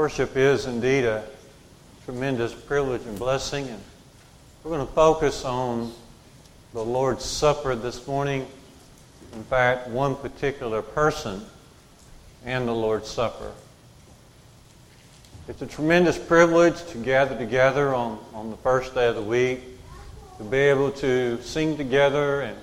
Worship 0.00 0.34
is 0.34 0.64
indeed 0.64 1.04
a 1.04 1.22
tremendous 2.06 2.54
privilege 2.54 3.02
and 3.02 3.18
blessing, 3.18 3.68
and 3.68 3.82
we're 4.64 4.70
going 4.70 4.86
to 4.86 4.92
focus 4.94 5.44
on 5.44 5.92
the 6.72 6.82
Lord's 6.82 7.22
Supper 7.22 7.74
this 7.74 8.06
morning. 8.06 8.46
In 9.34 9.44
fact, 9.44 9.88
one 9.88 10.16
particular 10.16 10.80
person 10.80 11.44
and 12.46 12.66
the 12.66 12.72
Lord's 12.72 13.10
Supper. 13.10 13.52
It's 15.48 15.60
a 15.60 15.66
tremendous 15.66 16.16
privilege 16.16 16.82
to 16.86 16.96
gather 16.96 17.36
together 17.36 17.94
on, 17.94 18.18
on 18.32 18.48
the 18.48 18.56
first 18.56 18.94
day 18.94 19.06
of 19.06 19.16
the 19.16 19.22
week, 19.22 19.60
to 20.38 20.44
be 20.44 20.56
able 20.56 20.92
to 20.92 21.38
sing 21.42 21.76
together 21.76 22.40
and, 22.40 22.56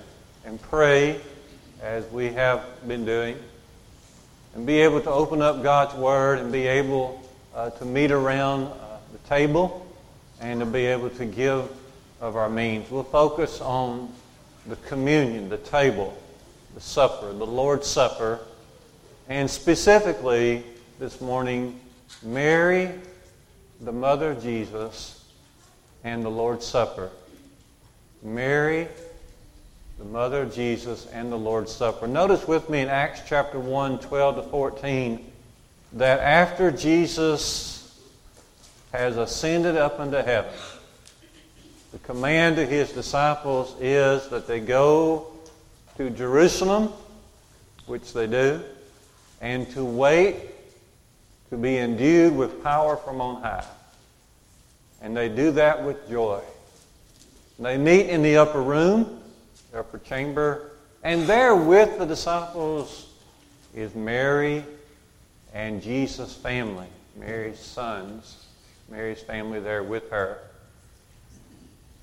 and 0.44 0.60
pray 0.60 1.20
as 1.82 2.04
we 2.10 2.32
have 2.32 2.64
been 2.88 3.04
doing 3.04 3.38
and 4.56 4.66
be 4.66 4.80
able 4.80 5.00
to 5.00 5.10
open 5.10 5.40
up 5.40 5.62
God's 5.62 5.94
Word 5.94 6.40
and 6.40 6.50
be 6.50 6.66
able 6.66 7.22
uh, 7.54 7.70
to 7.70 7.84
meet 7.84 8.10
around 8.10 8.64
uh, 8.64 8.98
the 9.12 9.18
table 9.28 9.86
and 10.40 10.60
to 10.60 10.66
be 10.66 10.86
able 10.86 11.10
to 11.10 11.24
give 11.24 11.68
of 12.20 12.36
our 12.36 12.48
means. 12.48 12.90
We'll 12.90 13.04
focus 13.04 13.60
on 13.60 14.12
the 14.66 14.76
communion, 14.76 15.48
the 15.48 15.58
table, 15.58 16.16
the 16.74 16.80
supper, 16.80 17.32
the 17.32 17.46
Lord's 17.46 17.86
Supper, 17.86 18.40
and 19.28 19.50
specifically 19.50 20.64
this 20.98 21.20
morning, 21.20 21.78
Mary, 22.22 22.90
the 23.80 23.92
mother 23.92 24.32
of 24.32 24.42
Jesus, 24.42 25.24
and 26.04 26.24
the 26.24 26.30
Lord's 26.30 26.66
Supper. 26.66 27.10
Mary, 28.22 28.88
the 29.98 30.04
mother 30.04 30.42
of 30.42 30.54
Jesus, 30.54 31.06
and 31.06 31.30
the 31.30 31.36
Lord's 31.36 31.72
Supper. 31.72 32.06
Notice 32.06 32.48
with 32.48 32.68
me 32.68 32.80
in 32.80 32.88
Acts 32.88 33.22
chapter 33.26 33.60
1, 33.60 34.00
12 34.00 34.36
to 34.36 34.42
14, 34.50 35.32
that 35.92 36.20
after 36.20 36.70
Jesus 36.70 37.98
has 38.92 39.16
ascended 39.16 39.76
up 39.76 40.00
into 40.00 40.22
heaven, 40.22 40.52
the 41.92 41.98
command 41.98 42.56
to 42.56 42.66
his 42.66 42.92
disciples 42.92 43.74
is 43.80 44.28
that 44.28 44.46
they 44.46 44.60
go 44.60 45.26
to 45.96 46.10
Jerusalem, 46.10 46.92
which 47.86 48.12
they 48.12 48.26
do, 48.26 48.62
and 49.40 49.68
to 49.70 49.84
wait 49.84 50.36
to 51.50 51.56
be 51.56 51.78
endued 51.78 52.36
with 52.36 52.62
power 52.62 52.96
from 52.96 53.20
on 53.20 53.42
high. 53.42 53.64
And 55.00 55.16
they 55.16 55.28
do 55.28 55.52
that 55.52 55.84
with 55.84 56.08
joy. 56.10 56.40
They 57.58 57.78
meet 57.78 58.08
in 58.08 58.22
the 58.22 58.36
upper 58.36 58.62
room 58.62 59.18
the 59.72 59.80
upper 59.80 59.98
chamber. 59.98 60.72
And 61.02 61.22
there 61.22 61.54
with 61.54 61.98
the 61.98 62.06
disciples 62.06 63.08
is 63.74 63.94
Mary 63.94 64.64
and 65.52 65.82
Jesus' 65.82 66.34
family, 66.34 66.86
Mary's 67.16 67.58
sons, 67.58 68.46
Mary's 68.90 69.20
family 69.20 69.60
there 69.60 69.82
with 69.82 70.10
her. 70.10 70.38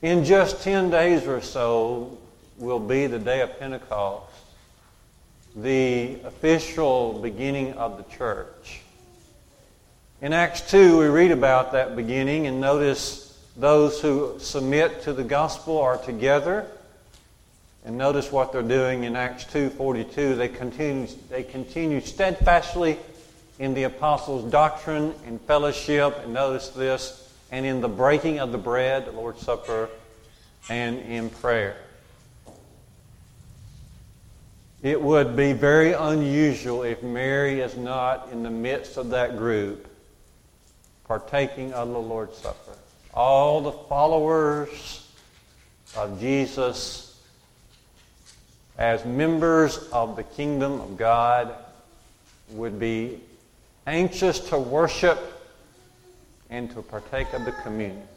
In 0.01 0.23
just 0.23 0.61
10 0.61 0.89
days 0.89 1.25
or 1.25 1.41
so 1.41 2.17
will 2.57 2.79
be 2.79 3.07
the 3.07 3.19
day 3.19 3.41
of 3.41 3.59
Pentecost, 3.59 4.31
the 5.55 6.17
official 6.23 7.19
beginning 7.21 7.73
of 7.73 7.97
the 7.97 8.15
church. 8.15 8.81
In 10.21 10.33
Acts 10.33 10.69
2, 10.69 10.99
we 10.99 11.05
read 11.07 11.31
about 11.31 11.71
that 11.71 11.95
beginning 11.95 12.47
and 12.47 12.59
notice 12.59 13.39
those 13.57 14.01
who 14.01 14.35
submit 14.39 15.03
to 15.03 15.13
the 15.13 15.23
gospel 15.23 15.79
are 15.79 15.97
together 15.97 16.65
and 17.85 17.97
notice 17.97 18.31
what 18.31 18.51
they're 18.51 18.61
doing 18.61 19.03
in 19.03 19.15
Acts 19.15 19.45
2.42. 19.45 20.37
They 20.37 20.47
continue, 20.47 21.07
they 21.29 21.43
continue 21.43 22.01
steadfastly 22.01 22.97
in 23.59 23.73
the 23.73 23.83
apostles' 23.83 24.49
doctrine 24.51 25.13
and 25.25 25.39
fellowship. 25.41 26.19
And 26.23 26.33
notice 26.33 26.69
this, 26.69 27.33
and 27.51 27.65
in 27.65 27.81
the 27.81 27.87
breaking 27.87 28.39
of 28.39 28.51
the 28.51 28.57
bread, 28.57 29.05
the 29.05 29.11
Lord's 29.11 29.41
Supper, 29.41 29.89
and 30.69 30.99
in 30.99 31.29
prayer. 31.29 31.77
It 34.81 35.01
would 35.01 35.35
be 35.35 35.53
very 35.53 35.93
unusual 35.93 36.83
if 36.83 37.01
Mary 37.01 37.61
is 37.61 37.75
not 37.75 38.29
in 38.31 38.43
the 38.43 38.51
midst 38.51 38.97
of 38.97 39.09
that 39.09 39.37
group 39.37 39.87
partaking 41.07 41.73
of 41.73 41.89
the 41.89 41.99
Lord's 41.99 42.37
Supper. 42.37 42.77
All 43.13 43.61
the 43.61 43.71
followers 43.71 45.07
of 45.95 46.19
Jesus 46.19 47.19
as 48.77 49.05
members 49.05 49.77
of 49.91 50.15
the 50.15 50.23
kingdom 50.23 50.81
of 50.81 50.97
God 50.97 51.55
would 52.51 52.79
be 52.79 53.21
anxious 53.85 54.39
to 54.39 54.57
worship 54.57 55.19
and 56.49 56.69
to 56.71 56.81
partake 56.81 57.33
of 57.33 57.45
the 57.45 57.51
communion. 57.51 58.07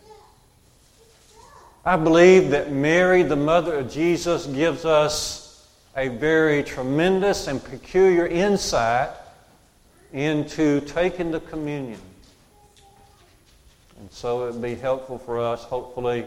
I 1.85 1.97
believe 1.97 2.51
that 2.51 2.73
Mary, 2.73 3.23
the 3.23 3.37
mother 3.37 3.79
of 3.79 3.91
Jesus, 3.91 4.47
gives 4.47 4.85
us 4.85 5.69
a 5.97 6.09
very 6.09 6.63
tremendous 6.63 7.49
and 7.49 7.63
peculiar 7.63 8.27
insight 8.27 9.11
into 10.13 10.81
taking 10.83 11.31
the 11.31 11.41
communion. 11.41 12.01
And 13.99 14.11
so 14.11 14.47
it 14.47 14.53
would 14.53 14.63
be 14.63 14.75
helpful 14.75 15.19
for 15.19 15.41
us, 15.41 15.65
hopefully, 15.65 16.25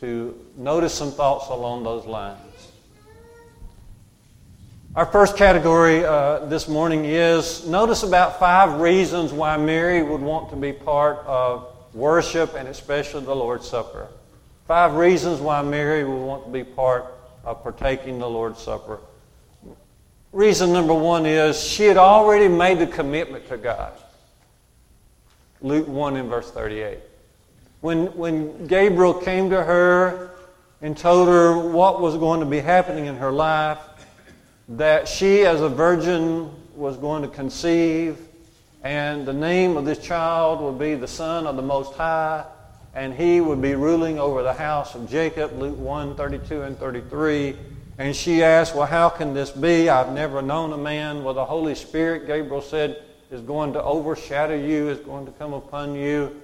to 0.00 0.38
notice 0.56 0.94
some 0.94 1.10
thoughts 1.10 1.48
along 1.48 1.84
those 1.84 2.04
lines. 2.04 2.47
Our 4.98 5.06
first 5.06 5.36
category 5.36 6.04
uh, 6.04 6.46
this 6.46 6.66
morning 6.66 7.04
is 7.04 7.64
notice 7.68 8.02
about 8.02 8.40
five 8.40 8.80
reasons 8.80 9.32
why 9.32 9.56
Mary 9.56 10.02
would 10.02 10.20
want 10.20 10.50
to 10.50 10.56
be 10.56 10.72
part 10.72 11.18
of 11.18 11.72
worship 11.94 12.56
and 12.56 12.66
especially 12.66 13.24
the 13.24 13.36
Lord's 13.36 13.68
Supper. 13.68 14.08
Five 14.66 14.96
reasons 14.96 15.38
why 15.38 15.62
Mary 15.62 16.02
would 16.02 16.20
want 16.20 16.46
to 16.46 16.50
be 16.50 16.64
part 16.64 17.14
of 17.44 17.62
partaking 17.62 18.18
the 18.18 18.28
Lord's 18.28 18.60
Supper. 18.60 18.98
Reason 20.32 20.72
number 20.72 20.94
one 20.94 21.26
is 21.26 21.62
she 21.62 21.84
had 21.84 21.96
already 21.96 22.48
made 22.48 22.80
the 22.80 22.86
commitment 22.88 23.46
to 23.50 23.56
God. 23.56 23.92
Luke 25.60 25.86
1 25.86 26.16
in 26.16 26.28
verse 26.28 26.50
38. 26.50 26.98
When, 27.82 28.06
when 28.16 28.66
Gabriel 28.66 29.14
came 29.14 29.48
to 29.50 29.62
her 29.62 30.32
and 30.82 30.98
told 30.98 31.28
her 31.28 31.56
what 31.56 32.00
was 32.00 32.16
going 32.16 32.40
to 32.40 32.46
be 32.46 32.58
happening 32.58 33.06
in 33.06 33.14
her 33.14 33.30
life, 33.30 33.78
that 34.68 35.08
she, 35.08 35.44
as 35.46 35.60
a 35.60 35.68
virgin, 35.68 36.50
was 36.74 36.96
going 36.96 37.22
to 37.22 37.28
conceive, 37.28 38.18
and 38.82 39.26
the 39.26 39.32
name 39.32 39.76
of 39.76 39.84
this 39.84 39.98
child 39.98 40.60
would 40.60 40.78
be 40.78 40.94
the 40.94 41.08
Son 41.08 41.46
of 41.46 41.56
the 41.56 41.62
Most 41.62 41.94
High, 41.94 42.44
and 42.94 43.14
he 43.14 43.40
would 43.40 43.62
be 43.62 43.74
ruling 43.74 44.18
over 44.18 44.42
the 44.42 44.52
house 44.52 44.94
of 44.94 45.08
Jacob, 45.08 45.58
Luke 45.58 45.78
1 45.78 46.16
32 46.16 46.62
and 46.62 46.78
33. 46.78 47.56
And 47.98 48.14
she 48.14 48.42
asked, 48.44 48.74
Well, 48.74 48.86
how 48.86 49.08
can 49.08 49.34
this 49.34 49.50
be? 49.50 49.88
I've 49.88 50.12
never 50.12 50.40
known 50.40 50.72
a 50.72 50.78
man. 50.78 51.24
Well, 51.24 51.34
the 51.34 51.44
Holy 51.44 51.74
Spirit, 51.74 52.26
Gabriel 52.26 52.62
said, 52.62 53.02
is 53.30 53.40
going 53.40 53.72
to 53.72 53.82
overshadow 53.82 54.54
you, 54.54 54.88
is 54.88 55.00
going 55.00 55.26
to 55.26 55.32
come 55.32 55.52
upon 55.52 55.94
you. 55.94 56.40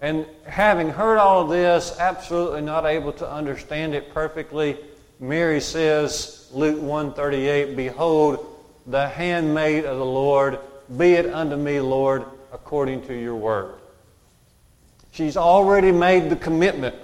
And 0.00 0.26
having 0.44 0.90
heard 0.90 1.18
all 1.18 1.42
of 1.42 1.48
this, 1.48 1.96
absolutely 1.98 2.60
not 2.60 2.84
able 2.84 3.12
to 3.14 3.30
understand 3.30 3.94
it 3.94 4.12
perfectly, 4.12 4.76
Mary 5.20 5.60
says, 5.60 6.45
Luke 6.56 6.80
138, 6.80 7.76
Behold, 7.76 8.46
the 8.86 9.06
handmaid 9.06 9.84
of 9.84 9.98
the 9.98 10.04
Lord, 10.06 10.58
be 10.96 11.12
it 11.12 11.26
unto 11.26 11.54
me, 11.54 11.80
Lord, 11.80 12.24
according 12.50 13.02
to 13.08 13.14
your 13.14 13.34
word. 13.36 13.74
She's 15.10 15.36
already 15.36 15.92
made 15.92 16.30
the 16.30 16.36
commitment. 16.36 16.94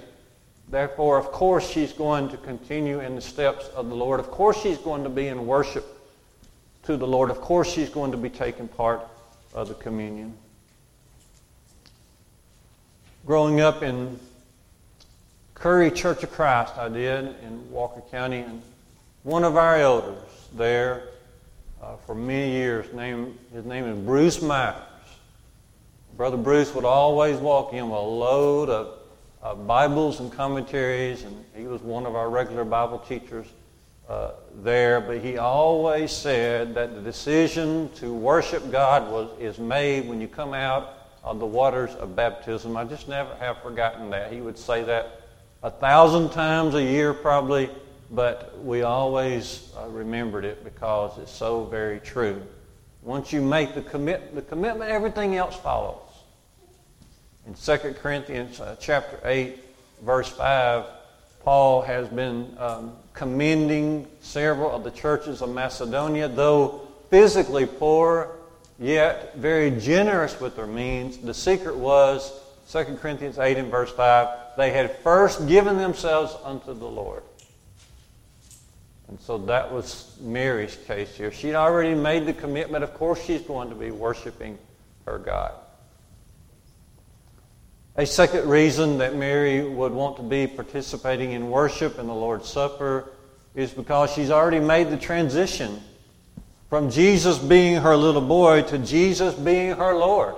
Therefore, 0.69 1.19
of 1.19 1.31
course, 1.31 1.69
she's 1.69 1.93
going 1.93 2.29
to 2.29 2.37
continue 2.37 2.99
in 2.99 3.13
the 3.13 3.21
steps 3.21 3.67
of 3.75 3.89
the 3.89 3.95
Lord. 3.95 4.19
Of 4.19 4.31
course, 4.31 4.59
she's 4.59 4.79
going 4.79 5.03
to 5.03 5.09
be 5.09 5.27
in 5.27 5.45
worship 5.45 5.85
to 6.85 6.97
the 6.97 7.05
Lord. 7.05 7.29
Of 7.29 7.39
course, 7.39 7.71
she's 7.71 7.91
going 7.91 8.09
to 8.11 8.17
be 8.17 8.31
taking 8.31 8.67
part 8.67 9.01
of 9.53 9.67
the 9.67 9.75
communion. 9.75 10.33
Growing 13.27 13.61
up 13.61 13.83
in 13.83 14.19
Curry 15.53 15.91
Church 15.91 16.23
of 16.23 16.31
Christ, 16.31 16.75
I 16.75 16.89
did 16.89 17.35
in 17.43 17.69
Walker 17.69 18.01
County, 18.09 18.39
and 18.39 18.63
one 19.23 19.45
of 19.45 19.55
our 19.55 19.77
elders 19.77 20.17
there 20.53 21.03
uh, 21.81 21.95
for 22.05 22.13
many 22.13 22.51
years, 22.51 22.93
name, 22.93 23.37
his 23.53 23.65
name 23.65 23.85
is 23.85 23.97
Bruce 23.97 24.41
Myers. 24.41 24.75
Brother 26.17 26.35
Bruce 26.35 26.75
would 26.75 26.83
always 26.83 27.37
walk 27.37 27.73
in 27.73 27.89
with 27.89 27.99
a 27.99 28.03
load 28.03 28.69
of 28.69 29.65
Bibles 29.65 30.19
and 30.19 30.31
commentaries, 30.31 31.23
and 31.23 31.43
he 31.55 31.67
was 31.67 31.81
one 31.81 32.05
of 32.05 32.15
our 32.15 32.29
regular 32.29 32.65
Bible 32.65 32.99
teachers 32.99 33.47
uh, 34.09 34.31
there. 34.61 34.99
But 34.99 35.19
he 35.19 35.37
always 35.37 36.11
said 36.11 36.75
that 36.75 36.93
the 36.93 37.01
decision 37.01 37.89
to 37.95 38.13
worship 38.13 38.71
God 38.71 39.09
was, 39.09 39.29
is 39.39 39.57
made 39.57 40.07
when 40.07 40.19
you 40.19 40.27
come 40.27 40.53
out 40.53 40.97
of 41.23 41.39
the 41.39 41.45
waters 41.45 41.95
of 41.95 42.15
baptism. 42.15 42.75
I 42.75 42.83
just 42.83 43.07
never 43.07 43.33
have 43.35 43.61
forgotten 43.61 44.09
that. 44.09 44.33
He 44.33 44.41
would 44.41 44.57
say 44.57 44.83
that 44.83 45.21
a 45.63 45.71
thousand 45.71 46.31
times 46.31 46.75
a 46.75 46.83
year 46.83 47.13
probably, 47.13 47.69
but 48.13 48.63
we 48.63 48.83
always 48.83 49.73
uh, 49.77 49.87
remembered 49.87 50.45
it 50.45 50.63
because 50.63 51.17
it's 51.17 51.31
so 51.31 51.65
very 51.65 51.99
true. 51.99 52.41
Once 53.01 53.33
you 53.33 53.41
make 53.41 53.73
the, 53.73 53.81
commit, 53.81 54.35
the 54.35 54.41
commitment, 54.41 54.89
everything 54.89 55.35
else 55.35 55.55
follows. 55.55 55.99
In 57.47 57.55
2 57.55 57.95
Corinthians 57.95 58.59
uh, 58.59 58.75
chapter 58.79 59.19
8, 59.25 59.59
verse 60.03 60.29
5, 60.29 60.85
Paul 61.43 61.81
has 61.81 62.07
been 62.07 62.55
um, 62.59 62.93
commending 63.13 64.07
several 64.21 64.71
of 64.71 64.83
the 64.83 64.91
churches 64.91 65.41
of 65.41 65.49
Macedonia, 65.49 66.29
though 66.29 66.87
physically 67.09 67.65
poor, 67.65 68.37
yet 68.79 69.35
very 69.35 69.71
generous 69.71 70.39
with 70.39 70.55
their 70.55 70.67
means. 70.67 71.17
The 71.17 71.33
secret 71.33 71.75
was 71.75 72.31
2 72.69 72.97
Corinthians 73.01 73.39
8 73.39 73.57
and 73.57 73.71
verse 73.71 73.91
5 73.91 74.43
they 74.55 74.71
had 74.71 74.97
first 74.99 75.47
given 75.47 75.77
themselves 75.77 76.35
unto 76.43 76.73
the 76.73 76.85
Lord. 76.85 77.23
And 79.13 79.21
so 79.21 79.37
that 79.37 79.71
was 79.71 80.17
Mary's 80.21 80.75
case 80.87 81.15
here. 81.15 81.31
She'd 81.31 81.53
already 81.53 81.93
made 81.93 82.25
the 82.25 82.33
commitment. 82.33 82.83
Of 82.83 82.95
course, 82.95 83.23
she's 83.23 83.43
going 83.43 83.69
to 83.69 83.75
be 83.75 83.91
worshiping 83.91 84.57
her 85.05 85.19
God. 85.19 85.51
A 87.95 88.07
second 88.07 88.49
reason 88.49 88.97
that 88.97 89.15
Mary 89.15 89.69
would 89.69 89.91
want 89.91 90.17
to 90.17 90.23
be 90.23 90.47
participating 90.47 91.33
in 91.33 91.51
worship 91.51 91.99
in 91.99 92.07
the 92.07 92.13
Lord's 92.15 92.49
Supper 92.49 93.11
is 93.53 93.69
because 93.69 94.11
she's 94.11 94.31
already 94.31 94.59
made 94.59 94.89
the 94.89 94.97
transition 94.97 95.79
from 96.71 96.89
Jesus 96.89 97.37
being 97.37 97.75
her 97.75 97.95
little 97.95 98.19
boy 98.19 98.63
to 98.63 98.79
Jesus 98.79 99.35
being 99.35 99.75
her 99.75 99.93
Lord. 99.93 100.33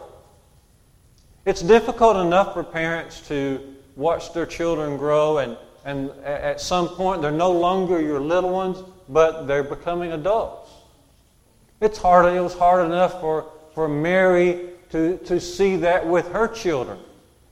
It's 1.46 1.62
difficult 1.62 2.18
enough 2.18 2.54
for 2.54 2.64
parents 2.66 3.26
to 3.30 3.74
watch 3.96 4.34
their 4.34 4.46
children 4.46 4.98
grow, 4.98 5.38
and, 5.38 5.58
and 5.86 6.10
at 6.24 6.60
some 6.60 6.90
point 6.90 7.22
they're 7.22 7.32
no 7.32 7.52
longer 7.52 8.02
your 8.02 8.20
little 8.20 8.50
ones, 8.50 8.84
but 9.08 9.46
they're 9.48 9.64
becoming 9.64 10.12
adults. 10.12 10.72
It's 11.80 12.00
hard, 12.00 12.34
it 12.34 12.42
was 12.42 12.56
hard 12.56 12.86
enough 12.86 13.22
for, 13.22 13.52
for 13.74 13.88
Mary 13.88 14.70
to, 14.90 15.18
to 15.20 15.40
see 15.40 15.76
that 15.78 16.06
with 16.06 16.28
her 16.32 16.48
children 16.48 16.98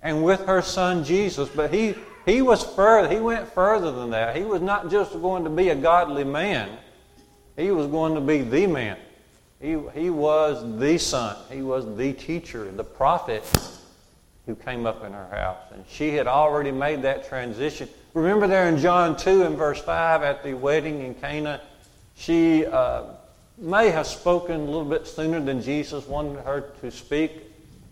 and 0.01 0.24
with 0.24 0.45
her 0.47 0.62
son 0.62 1.03
Jesus. 1.03 1.47
But 1.50 1.71
he, 1.71 1.95
he 2.25 2.41
was 2.41 2.63
further, 2.63 3.07
he 3.13 3.19
went 3.19 3.47
further 3.53 3.91
than 3.91 4.09
that. 4.09 4.35
He 4.35 4.44
was 4.44 4.62
not 4.62 4.89
just 4.89 5.13
going 5.13 5.44
to 5.44 5.50
be 5.50 5.69
a 5.69 5.75
godly 5.75 6.24
man, 6.24 6.69
he 7.56 7.69
was 7.69 7.88
going 7.88 8.15
to 8.15 8.21
be 8.21 8.41
the 8.41 8.65
man. 8.65 8.97
He, 9.62 9.77
he 9.94 10.09
was 10.09 10.80
the 10.80 10.97
son, 10.97 11.38
he 11.51 11.62
was 11.62 11.95
the 11.95 12.13
teacher, 12.13 12.69
the 12.71 12.83
prophet 12.83 13.44
who 14.45 14.56
came 14.56 14.86
up 14.86 15.04
in 15.04 15.13
her 15.13 15.28
house. 15.31 15.57
And 15.74 15.84
she 15.88 16.16
had 16.16 16.28
already 16.28 16.72
made 16.72 17.01
that 17.04 17.28
transition. 17.28 17.88
Remember 18.13 18.48
there 18.48 18.68
in 18.68 18.78
John 18.78 19.16
2 19.16 19.44
and 19.44 19.57
verse 19.57 19.81
5 19.81 20.22
at 20.22 20.44
the 20.44 20.54
wedding 20.54 21.01
in 21.01 21.16
Cana, 21.16 21.62
she 22.16 22.66
uh, 22.66 23.04
may 23.57 23.90
have 23.90 24.06
spoken 24.07 24.62
a 24.62 24.66
little 24.66 24.86
bit 24.86 25.07
sooner 25.07 25.40
than 25.40 25.62
Jesus 25.62 26.07
wanted 26.07 26.44
her 26.44 26.62
to 26.81 26.92
speak 26.92 27.31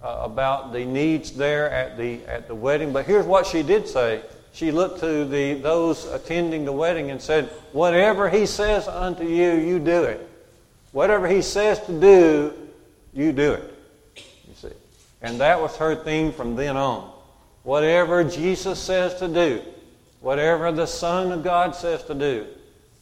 uh, 0.04 0.20
about 0.22 0.74
the 0.74 0.84
needs 0.84 1.32
there 1.32 1.70
at 1.70 1.98
the, 1.98 2.24
at 2.26 2.48
the 2.48 2.56
wedding. 2.56 2.92
But 2.92 3.06
here's 3.06 3.26
what 3.26 3.46
she 3.46 3.64
did 3.64 3.88
say. 3.88 4.22
She 4.54 4.72
looked 4.72 5.00
to 5.00 5.26
the, 5.26 5.56
those 5.56 6.06
attending 6.06 6.66
the 6.66 6.74
wedding 6.74 7.12
and 7.12 7.22
said, 7.22 7.46
Whatever 7.72 8.30
he 8.30 8.46
says 8.46 8.88
unto 8.88 9.24
you, 9.24 9.54
you 9.54 9.80
do 9.80 10.04
it. 10.04 10.28
Whatever 10.92 11.28
he 11.28 11.42
says 11.42 11.80
to 11.86 11.98
do, 11.98 12.54
you 13.14 13.32
do 13.32 13.54
it. 13.54 13.71
And 15.22 15.40
that 15.40 15.62
was 15.62 15.76
her 15.78 15.96
theme 15.96 16.32
from 16.32 16.56
then 16.56 16.78
on. 16.78 17.12
Whatever 17.64 18.24
Jesus 18.24 18.80
says 18.80 19.16
to 19.20 19.28
do, 19.28 19.62
whatever 20.20 20.72
the 20.72 20.88
Son 20.88 21.32
of 21.32 21.44
God 21.44 21.76
says 21.76 22.04
to 22.06 22.16
do, 22.16 22.48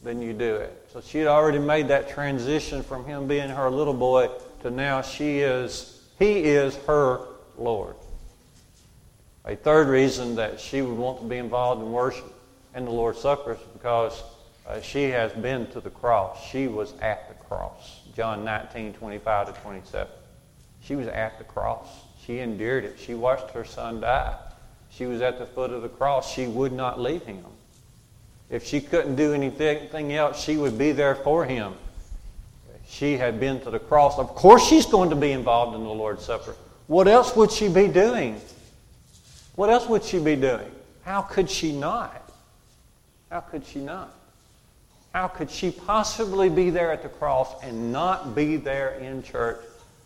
then 0.04 0.21
you 0.21 0.33
do 0.33 0.56
it. 0.56 0.89
So 0.92 1.01
she 1.01 1.19
had 1.19 1.27
already 1.27 1.60
made 1.60 1.88
that 1.89 2.10
transition 2.10 2.83
from 2.83 3.06
him 3.06 3.27
being 3.27 3.50
her 3.50 3.69
little 3.69 3.94
boy 3.94 4.30
to 4.62 4.69
now 4.71 5.01
she 5.01 5.39
is 5.39 5.95
he 6.18 6.39
is 6.39 6.75
her 6.88 7.21
Lord. 7.57 7.95
A 9.45 9.56
third 9.56 9.88
reason 9.88 10.36
that 10.36 10.60
she 10.60 10.81
would 10.81 10.98
want 10.98 11.22
to 11.22 11.25
be 11.25 11.38
involved 11.38 11.81
in 11.81 11.92
worship 11.92 12.33
and 12.74 12.86
the 12.86 12.92
Lord's 12.92 13.19
Supper 13.19 13.54
is 13.54 13.60
because 13.74 14.22
uh, 14.68 14.81
she 14.81 15.10
has 15.10 15.31
been 15.33 15.68
to 15.68 15.80
the 15.80 15.89
cross. 15.89 16.45
She 16.50 16.68
was 16.68 16.94
at 17.01 17.27
the 17.30 17.45
cross. 17.45 18.01
John 18.15 18.44
19, 18.44 18.94
25 18.94 19.56
to 19.56 19.62
27. 19.62 20.07
She 20.81 20.95
was 20.95 21.07
at 21.07 21.38
the 21.38 21.44
cross. 21.45 21.88
She 22.29 22.39
endured 22.39 22.85
it. 22.85 22.97
She 22.99 23.15
watched 23.15 23.49
her 23.51 23.65
son 23.65 24.01
die. 24.01 24.37
She 24.91 25.07
was 25.07 25.21
at 25.21 25.39
the 25.39 25.47
foot 25.47 25.71
of 25.71 25.81
the 25.81 25.89
cross. 25.89 26.31
She 26.31 26.45
would 26.45 26.71
not 26.71 26.99
leave 26.99 27.23
him. 27.23 27.43
If 28.51 28.65
she 28.65 28.81
couldn't 28.81 29.15
do 29.15 29.33
anything 29.33 30.13
else, 30.13 30.39
she 30.39 30.55
would 30.55 30.77
be 30.77 30.91
there 30.91 31.15
for 31.15 31.45
him 31.45 31.73
she 32.89 33.17
had 33.17 33.39
been 33.39 33.61
to 33.61 33.69
the 33.69 33.79
cross. 33.79 34.17
Of 34.17 34.29
course, 34.29 34.67
she's 34.67 34.85
going 34.85 35.11
to 35.11 35.15
be 35.15 35.31
involved 35.31 35.75
in 35.75 35.83
the 35.83 35.89
Lord's 35.89 36.25
Supper. 36.25 36.55
What 36.87 37.07
else 37.07 37.35
would 37.35 37.51
she 37.51 37.69
be 37.69 37.87
doing? 37.87 38.41
What 39.55 39.69
else 39.69 39.87
would 39.87 40.03
she 40.03 40.19
be 40.19 40.35
doing? 40.35 40.71
How 41.03 41.21
could 41.21 41.49
she 41.49 41.71
not? 41.71 42.31
How 43.29 43.41
could 43.41 43.65
she 43.65 43.79
not? 43.79 44.11
How 45.13 45.27
could 45.27 45.51
she 45.51 45.71
possibly 45.71 46.49
be 46.49 46.71
there 46.71 46.91
at 46.91 47.03
the 47.03 47.09
cross 47.09 47.63
and 47.63 47.91
not 47.91 48.35
be 48.35 48.57
there 48.57 48.91
in 48.95 49.21
church 49.21 49.59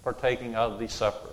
partaking 0.04 0.56
of 0.56 0.78
the 0.78 0.88
supper? 0.88 1.33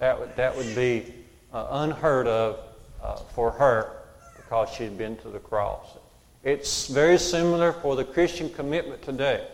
That 0.00 0.18
would, 0.18 0.34
that 0.36 0.56
would 0.56 0.74
be 0.74 1.14
uh, 1.52 1.66
unheard 1.70 2.26
of 2.26 2.58
uh, 3.02 3.16
for 3.34 3.52
her 3.52 3.92
because 4.36 4.70
she 4.70 4.84
had 4.84 4.98
been 4.98 5.16
to 5.18 5.28
the 5.28 5.38
cross. 5.38 5.86
It's 6.42 6.88
very 6.88 7.18
similar 7.18 7.72
for 7.72 7.96
the 7.96 8.04
Christian 8.04 8.50
commitment 8.50 9.02
today. 9.02 9.46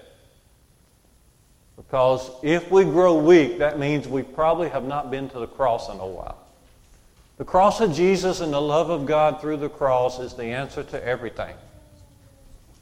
Because 1.77 2.31
if 2.43 2.71
we 2.71 2.85
grow 2.85 3.19
weak, 3.19 3.59
that 3.59 3.79
means 3.79 4.09
we 4.09 4.23
probably 4.23 4.69
have 4.69 4.85
not 4.85 5.11
been 5.11 5.29
to 5.31 5.39
the 5.41 5.47
cross 5.47 5.91
in 5.91 5.99
a 5.99 6.07
while. 6.07 6.39
The 7.39 7.45
cross 7.45 7.81
of 7.81 7.93
Jesus 7.93 8.41
and 8.41 8.53
the 8.53 8.61
love 8.61 8.89
of 8.89 9.05
God 9.05 9.41
through 9.41 9.59
the 9.59 9.69
cross 9.69 10.19
is 10.19 10.35
the 10.35 10.45
answer 10.45 10.83
to 10.85 11.05
everything. 11.05 11.55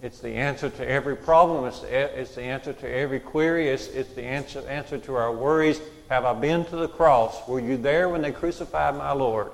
It's 0.01 0.21
the 0.21 0.35
answer 0.35 0.69
to 0.69 0.89
every 0.89 1.17
problem. 1.17 1.65
It's 1.65 1.81
the, 1.81 2.21
it's 2.21 2.35
the 2.35 2.43
answer 2.43 2.75
to 2.75 2.89
every 2.89 3.21
query. 3.21 3.69
It's, 3.69 3.89
it's 3.89 4.13
the 4.13 4.23
answer, 4.23 4.61
answer 4.69 4.99
to 4.99 5.15
our 5.17 5.33
worries. 5.33 5.81
Have 6.15 6.27
I 6.27 6.33
been 6.33 6.65
to 6.67 6.77
the 6.77 6.87
cross? 6.87 7.45
Were 7.49 7.59
you 7.59 7.77
there 7.77 8.09
when 8.09 8.23
they 8.23 8.31
crucified 8.31 8.97
my 8.97 9.11
Lord? 9.11 9.51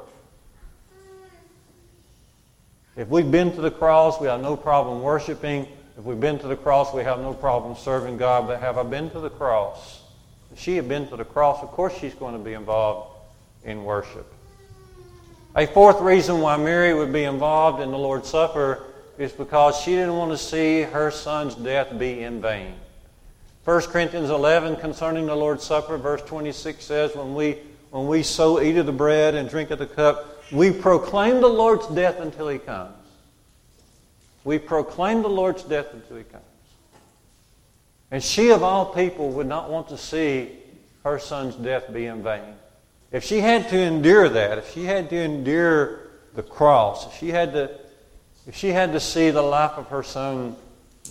If 2.97 3.09
we've 3.09 3.31
been 3.31 3.51
to 3.55 3.63
the 3.63 3.71
cross, 3.71 4.21
we 4.21 4.27
have 4.27 4.43
no 4.43 4.59
problem 4.59 5.01
worshiping. 5.01 5.67
If 5.97 6.05
we've 6.05 6.21
been 6.21 6.39
to 6.41 6.47
the 6.47 6.57
cross, 6.57 6.93
we 6.93 7.03
have 7.03 7.19
no 7.21 7.33
problem 7.33 7.77
serving 7.77 8.19
God. 8.19 8.47
But 8.47 8.61
have 8.61 8.77
I 8.77 8.83
been 8.83 9.09
to 9.13 9.21
the 9.21 9.31
cross? 9.31 10.03
If 10.53 10.61
she 10.61 10.77
had 10.77 10.87
been 10.87 11.09
to 11.09 11.17
the 11.17 11.25
cross, 11.25 11.63
of 11.63 11.71
course 11.71 11.97
she's 11.99 12.13
going 12.13 12.35
to 12.35 12.45
be 12.45 12.53
involved 12.53 13.17
in 13.65 13.83
worship. 13.83 14.31
A 15.57 15.67
fourth 15.67 16.03
reason 16.03 16.43
why 16.43 16.59
Mary 16.59 16.93
would 16.93 17.11
be 17.11 17.25
involved 17.25 17.81
in 17.81 17.91
the 17.91 17.97
Lord's 17.97 18.29
Supper 18.29 18.85
is 19.17 19.33
because 19.33 19.81
she 19.81 19.93
didn't 19.93 20.17
want 20.19 20.31
to 20.33 20.37
see 20.37 20.83
her 20.83 21.11
son's 21.11 21.55
death 21.55 21.99
be 21.99 22.23
in 22.23 22.43
vain. 22.43 22.75
1 23.71 23.83
Corinthians 23.83 24.31
11 24.31 24.75
concerning 24.79 25.27
the 25.27 25.37
Lord's 25.37 25.63
Supper, 25.63 25.97
verse 25.97 26.21
26 26.23 26.85
says, 26.85 27.15
When 27.15 27.37
we, 27.37 27.57
when 27.93 28.09
we 28.09 28.25
so 28.25 28.61
eat 28.61 28.77
of 28.77 28.87
the 28.87 28.91
bread 28.91 29.37
and 29.37 29.49
drink 29.49 29.71
of 29.71 29.79
the 29.79 29.87
cup, 29.87 30.43
we 30.51 30.73
proclaim 30.73 31.41
the 31.41 31.47
Lord's 31.47 31.87
death 31.87 32.19
until 32.19 32.49
he 32.49 32.59
comes. 32.59 32.97
We 34.43 34.59
proclaim 34.59 35.23
the 35.23 35.29
Lord's 35.29 35.63
death 35.63 35.87
until 35.93 36.17
he 36.17 36.25
comes. 36.25 36.43
And 38.11 38.21
she, 38.21 38.51
of 38.51 38.65
all 38.65 38.87
people, 38.87 39.31
would 39.31 39.47
not 39.47 39.71
want 39.71 39.87
to 39.91 39.97
see 39.97 40.51
her 41.05 41.21
son's 41.21 41.55
death 41.55 41.93
be 41.93 42.07
in 42.07 42.25
vain. 42.25 42.55
If 43.13 43.23
she 43.23 43.39
had 43.39 43.69
to 43.69 43.79
endure 43.79 44.29
that, 44.29 44.59
if 44.59 44.73
she 44.73 44.85
had 44.85 45.09
to 45.11 45.17
endure 45.17 46.09
the 46.35 46.43
cross, 46.43 47.07
if 47.07 47.21
she 47.21 47.29
had 47.29 47.53
to, 47.53 47.71
if 48.49 48.57
she 48.57 48.71
had 48.71 48.91
to 48.95 48.99
see 48.99 49.31
the 49.31 49.43
life 49.43 49.79
of 49.79 49.87
her 49.91 50.03
son 50.03 50.57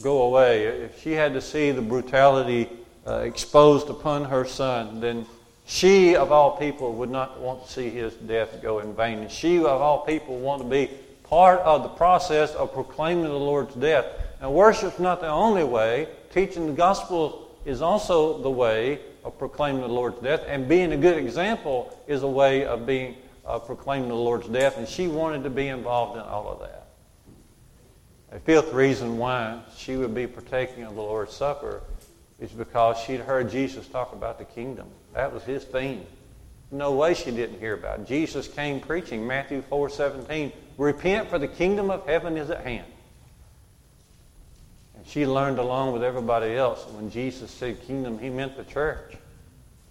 go 0.01 0.23
away, 0.23 0.65
if 0.65 1.01
she 1.01 1.13
had 1.13 1.33
to 1.33 1.41
see 1.41 1.71
the 1.71 1.81
brutality 1.81 2.69
uh, 3.05 3.19
exposed 3.19 3.89
upon 3.89 4.25
her 4.25 4.45
son, 4.45 4.99
then 4.99 5.25
she, 5.65 6.15
of 6.15 6.31
all 6.31 6.57
people, 6.57 6.93
would 6.93 7.09
not 7.09 7.39
want 7.39 7.65
to 7.65 7.71
see 7.71 7.89
his 7.89 8.13
death 8.15 8.61
go 8.61 8.79
in 8.79 8.95
vain. 8.95 9.19
And 9.19 9.31
she, 9.31 9.57
of 9.57 9.81
all 9.81 9.99
people, 10.05 10.39
want 10.39 10.61
to 10.61 10.67
be 10.67 10.89
part 11.23 11.59
of 11.59 11.83
the 11.83 11.89
process 11.89 12.55
of 12.55 12.73
proclaiming 12.73 13.25
the 13.25 13.33
Lord's 13.33 13.75
death. 13.75 14.05
Now, 14.41 14.51
worship's 14.51 14.99
not 14.99 15.21
the 15.21 15.27
only 15.27 15.63
way. 15.63 16.07
Teaching 16.33 16.67
the 16.67 16.73
gospel 16.73 17.55
is 17.65 17.81
also 17.81 18.41
the 18.41 18.49
way 18.49 18.99
of 19.23 19.37
proclaiming 19.37 19.81
the 19.81 19.87
Lord's 19.87 20.19
death, 20.21 20.43
and 20.47 20.67
being 20.67 20.93
a 20.93 20.97
good 20.97 21.17
example 21.17 21.95
is 22.07 22.23
a 22.23 22.27
way 22.27 22.65
of 22.65 22.85
being 22.85 23.15
uh, 23.45 23.59
proclaiming 23.59 24.07
the 24.07 24.15
Lord's 24.15 24.47
death. 24.47 24.77
And 24.77 24.87
she 24.87 25.07
wanted 25.07 25.43
to 25.43 25.49
be 25.49 25.67
involved 25.67 26.17
in 26.17 26.23
all 26.23 26.47
of 26.49 26.59
that. 26.61 26.78
A 28.31 28.39
fifth 28.39 28.73
reason 28.73 29.17
why 29.17 29.59
she 29.75 29.95
would 29.95 30.13
be 30.13 30.27
partaking 30.27 30.83
of 30.83 30.95
the 30.95 31.01
Lord's 31.01 31.33
Supper 31.33 31.81
is 32.39 32.51
because 32.51 32.99
she'd 32.99 33.21
heard 33.21 33.49
Jesus 33.49 33.87
talk 33.87 34.13
about 34.13 34.37
the 34.37 34.45
kingdom. 34.45 34.87
That 35.13 35.33
was 35.33 35.43
his 35.43 35.63
theme. 35.63 36.05
No 36.71 36.91
way 36.91 37.15
she 37.15 37.31
didn't 37.31 37.59
hear 37.59 37.73
about 37.73 38.01
it. 38.01 38.07
Jesus 38.07 38.47
came 38.47 38.79
preaching, 38.79 39.25
Matthew 39.25 39.63
4 39.63 39.89
17, 39.89 40.51
repent 40.77 41.27
for 41.27 41.39
the 41.39 41.47
kingdom 41.47 41.89
of 41.89 42.05
heaven 42.05 42.37
is 42.37 42.51
at 42.51 42.63
hand. 42.63 42.85
And 44.95 45.07
she 45.07 45.25
learned 45.25 45.57
along 45.57 45.93
with 45.93 46.03
everybody 46.03 46.55
else 46.55 46.85
when 46.91 47.09
Jesus 47.09 47.49
said 47.49 47.81
kingdom, 47.81 48.19
he 48.19 48.29
meant 48.29 48.55
the 48.55 48.63
church. 48.63 49.15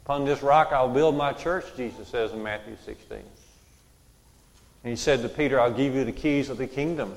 Upon 0.04 0.24
this 0.24 0.42
rock 0.42 0.68
I'll 0.70 0.88
build 0.88 1.16
my 1.16 1.32
church, 1.32 1.64
Jesus 1.76 2.06
says 2.06 2.32
in 2.32 2.42
Matthew 2.44 2.76
16. 2.84 3.18
And 3.18 4.90
he 4.90 4.94
said 4.94 5.22
to 5.22 5.28
Peter, 5.28 5.60
I'll 5.60 5.72
give 5.72 5.96
you 5.96 6.04
the 6.04 6.12
keys 6.12 6.48
of 6.48 6.58
the 6.58 6.68
kingdom. 6.68 7.14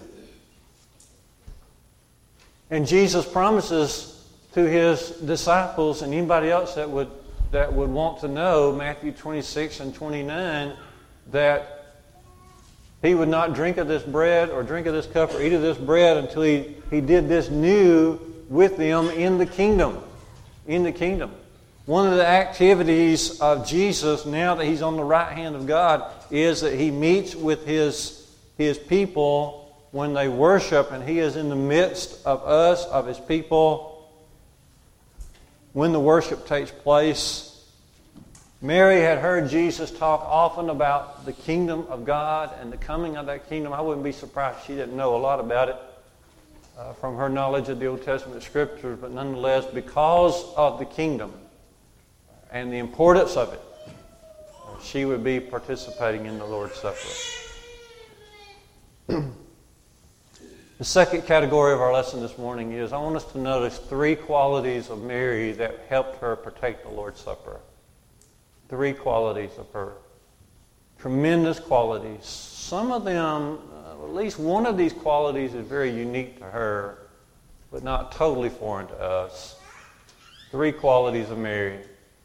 And 2.71 2.87
Jesus 2.87 3.25
promises 3.25 4.25
to 4.53 4.61
his 4.67 5.09
disciples 5.09 6.01
and 6.01 6.13
anybody 6.13 6.49
else 6.49 6.75
that 6.75 6.89
would, 6.89 7.11
that 7.51 7.73
would 7.73 7.89
want 7.89 8.21
to 8.21 8.29
know, 8.29 8.71
Matthew 8.71 9.11
26 9.11 9.81
and 9.81 9.93
29, 9.93 10.73
that 11.31 11.85
he 13.01 13.13
would 13.13 13.27
not 13.27 13.53
drink 13.53 13.75
of 13.75 13.89
this 13.89 14.03
bread 14.03 14.49
or 14.49 14.63
drink 14.63 14.87
of 14.87 14.93
this 14.93 15.05
cup 15.05 15.33
or 15.33 15.41
eat 15.41 15.51
of 15.51 15.61
this 15.61 15.77
bread 15.77 16.15
until 16.15 16.43
he, 16.43 16.77
he 16.89 17.01
did 17.01 17.27
this 17.27 17.49
new 17.49 18.17
with 18.47 18.77
them 18.77 19.09
in 19.09 19.37
the 19.37 19.45
kingdom. 19.45 20.01
In 20.65 20.83
the 20.83 20.93
kingdom. 20.93 21.31
One 21.87 22.07
of 22.07 22.15
the 22.15 22.27
activities 22.27 23.41
of 23.41 23.67
Jesus, 23.67 24.25
now 24.25 24.55
that 24.55 24.65
he's 24.65 24.81
on 24.81 24.95
the 24.95 25.03
right 25.03 25.33
hand 25.33 25.57
of 25.57 25.67
God, 25.67 26.09
is 26.29 26.61
that 26.61 26.75
he 26.75 26.89
meets 26.89 27.35
with 27.35 27.65
his, 27.65 28.33
his 28.57 28.77
people 28.77 29.60
when 29.91 30.13
they 30.13 30.27
worship, 30.27 30.91
and 30.91 31.07
he 31.07 31.19
is 31.19 31.35
in 31.35 31.49
the 31.49 31.55
midst 31.55 32.25
of 32.25 32.43
us, 32.43 32.85
of 32.85 33.07
his 33.07 33.19
people. 33.19 34.09
When 35.73 35.91
the 35.91 35.99
worship 35.99 36.47
takes 36.47 36.71
place, 36.71 37.47
Mary 38.61 39.01
had 39.01 39.17
heard 39.17 39.49
Jesus 39.49 39.91
talk 39.91 40.21
often 40.21 40.69
about 40.69 41.25
the 41.25 41.33
kingdom 41.33 41.85
of 41.89 42.05
God 42.05 42.53
and 42.61 42.71
the 42.71 42.77
coming 42.77 43.17
of 43.17 43.25
that 43.25 43.49
kingdom. 43.49 43.73
I 43.73 43.81
wouldn't 43.81 44.03
be 44.03 44.11
surprised 44.11 44.65
she 44.65 44.75
didn't 44.75 44.95
know 44.95 45.15
a 45.15 45.17
lot 45.17 45.39
about 45.39 45.69
it 45.69 45.75
uh, 46.77 46.93
from 46.93 47.17
her 47.17 47.27
knowledge 47.27 47.69
of 47.69 47.79
the 47.79 47.87
Old 47.87 48.03
Testament 48.03 48.43
scriptures, 48.43 48.97
but 49.01 49.11
nonetheless, 49.11 49.65
because 49.65 50.45
of 50.55 50.79
the 50.79 50.85
kingdom, 50.85 51.33
and 52.51 52.71
the 52.71 52.77
importance 52.77 53.37
of 53.37 53.53
it, 53.53 53.61
she 54.83 55.05
would 55.05 55.23
be 55.23 55.39
participating 55.39 56.25
in 56.25 56.37
the 56.37 56.45
Lord's 56.45 56.75
Supper. 56.75 56.97
the 60.81 60.85
second 60.85 61.27
category 61.27 61.73
of 61.73 61.79
our 61.79 61.93
lesson 61.93 62.21
this 62.21 62.39
morning 62.39 62.71
is 62.71 62.91
I 62.91 62.97
want 62.97 63.15
us 63.15 63.31
to 63.33 63.37
notice 63.37 63.77
three 63.77 64.15
qualities 64.15 64.89
of 64.89 65.03
Mary 65.03 65.51
that 65.51 65.85
helped 65.87 66.17
her 66.21 66.35
partake 66.35 66.81
the 66.81 66.89
Lord's 66.89 67.21
Supper. 67.21 67.59
Three 68.67 68.91
qualities 68.91 69.51
of 69.59 69.71
her. 69.73 69.97
Tremendous 70.97 71.59
qualities. 71.59 72.25
Some 72.25 72.91
of 72.91 73.03
them, 73.03 73.59
uh, 73.71 74.05
at 74.05 74.15
least 74.15 74.39
one 74.39 74.65
of 74.65 74.75
these 74.75 74.91
qualities, 74.91 75.53
is 75.53 75.67
very 75.67 75.91
unique 75.91 76.39
to 76.39 76.45
her, 76.45 77.09
but 77.71 77.83
not 77.83 78.11
totally 78.11 78.49
foreign 78.49 78.87
to 78.87 78.99
us. 78.99 79.59
Three 80.49 80.71
qualities 80.71 81.29
of 81.29 81.37
Mary. 81.37 81.77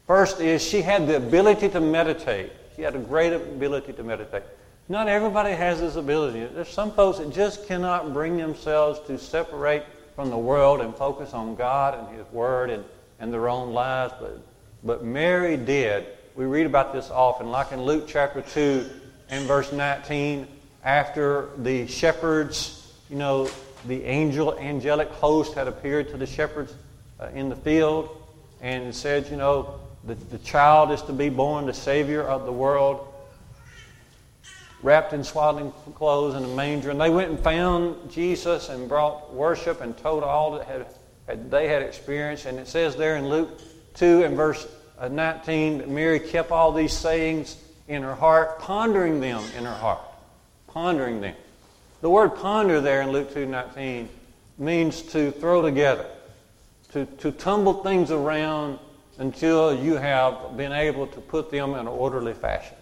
First 0.07 0.41
is 0.41 0.63
she 0.63 0.81
had 0.81 1.05
the 1.05 1.17
ability 1.17 1.69
to 1.69 1.79
meditate. 1.79 2.53
She 2.75 2.81
had 2.81 2.95
a 2.95 2.99
great 2.99 3.33
ability 3.33 3.93
to 3.93 4.03
meditate. 4.03 4.41
Not 4.89 5.09
everybody 5.09 5.51
has 5.51 5.81
this 5.81 5.97
ability. 5.97 6.45
There's 6.45 6.69
some 6.69 6.93
folks 6.93 7.17
that 7.17 7.33
just 7.33 7.67
cannot 7.67 8.13
bring 8.13 8.37
themselves 8.37 9.01
to 9.07 9.17
separate 9.17 9.83
from 10.15 10.29
the 10.29 10.37
world 10.37 10.79
and 10.79 10.95
focus 10.95 11.33
on 11.33 11.55
God 11.55 11.93
and 11.93 12.17
His 12.17 12.25
Word 12.31 12.69
and, 12.69 12.85
and 13.19 13.33
their 13.33 13.49
own 13.49 13.73
lives. 13.73 14.13
But, 14.17 14.39
but 14.85 15.03
Mary 15.03 15.57
did. 15.57 16.05
We 16.35 16.45
read 16.45 16.65
about 16.65 16.93
this 16.93 17.11
often, 17.11 17.51
like 17.51 17.73
in 17.73 17.81
Luke 17.81 18.05
chapter 18.07 18.41
2 18.41 18.89
and 19.29 19.45
verse 19.45 19.73
19, 19.73 20.47
after 20.85 21.49
the 21.57 21.85
shepherds, 21.87 22.93
you 23.09 23.17
know, 23.17 23.49
the 23.87 24.05
angel, 24.05 24.57
angelic 24.57 25.09
host 25.09 25.53
had 25.53 25.67
appeared 25.67 26.09
to 26.11 26.17
the 26.17 26.25
shepherds 26.25 26.73
uh, 27.19 27.27
in 27.33 27.49
the 27.49 27.55
field 27.57 28.23
and 28.61 28.95
said, 28.95 29.27
you 29.29 29.35
know, 29.35 29.81
the, 30.05 30.15
the 30.15 30.37
child 30.39 30.91
is 30.91 31.01
to 31.01 31.13
be 31.13 31.27
born, 31.27 31.65
the 31.65 31.73
Savior 31.73 32.23
of 32.23 32.45
the 32.45 32.53
world, 32.53 33.05
wrapped 34.87 35.11
in 35.11 35.21
swaddling 35.21 35.73
clothes 35.95 36.33
in 36.33 36.45
a 36.45 36.47
manger. 36.47 36.91
And 36.91 37.01
they 37.01 37.09
went 37.09 37.29
and 37.29 37.37
found 37.37 38.09
Jesus 38.09 38.69
and 38.69 38.87
brought 38.87 39.33
worship 39.33 39.81
and 39.81 39.97
told 39.97 40.23
all 40.23 40.51
that 40.51 40.65
had, 40.65 40.85
had 41.27 41.51
they 41.51 41.67
had 41.67 41.81
experienced. 41.81 42.45
And 42.45 42.57
it 42.57 42.69
says 42.69 42.95
there 42.95 43.17
in 43.17 43.27
Luke 43.27 43.49
2 43.95 44.23
and 44.23 44.37
verse 44.37 44.65
uh, 44.97 45.09
19 45.09 45.79
that 45.79 45.89
Mary 45.89 46.21
kept 46.21 46.51
all 46.51 46.71
these 46.71 46.93
sayings 46.93 47.57
in 47.89 48.01
her 48.01 48.15
heart, 48.15 48.59
pondering 48.59 49.19
them 49.19 49.43
in 49.57 49.65
her 49.65 49.75
heart. 49.75 49.99
Pondering 50.67 51.19
them. 51.19 51.35
The 51.99 52.09
word 52.09 52.37
ponder 52.37 52.79
there 52.79 53.01
in 53.01 53.11
Luke 53.11 53.33
2.19 53.33 54.07
means 54.57 55.01
to 55.01 55.31
throw 55.31 55.61
together, 55.61 56.05
to, 56.93 57.05
to 57.05 57.33
tumble 57.33 57.83
things 57.83 58.09
around 58.09 58.79
until 59.17 59.75
you 59.77 59.95
have 59.95 60.55
been 60.55 60.71
able 60.71 61.07
to 61.07 61.19
put 61.19 61.51
them 61.51 61.71
in 61.71 61.79
an 61.79 61.87
orderly 61.87 62.33
fashion. 62.33 62.76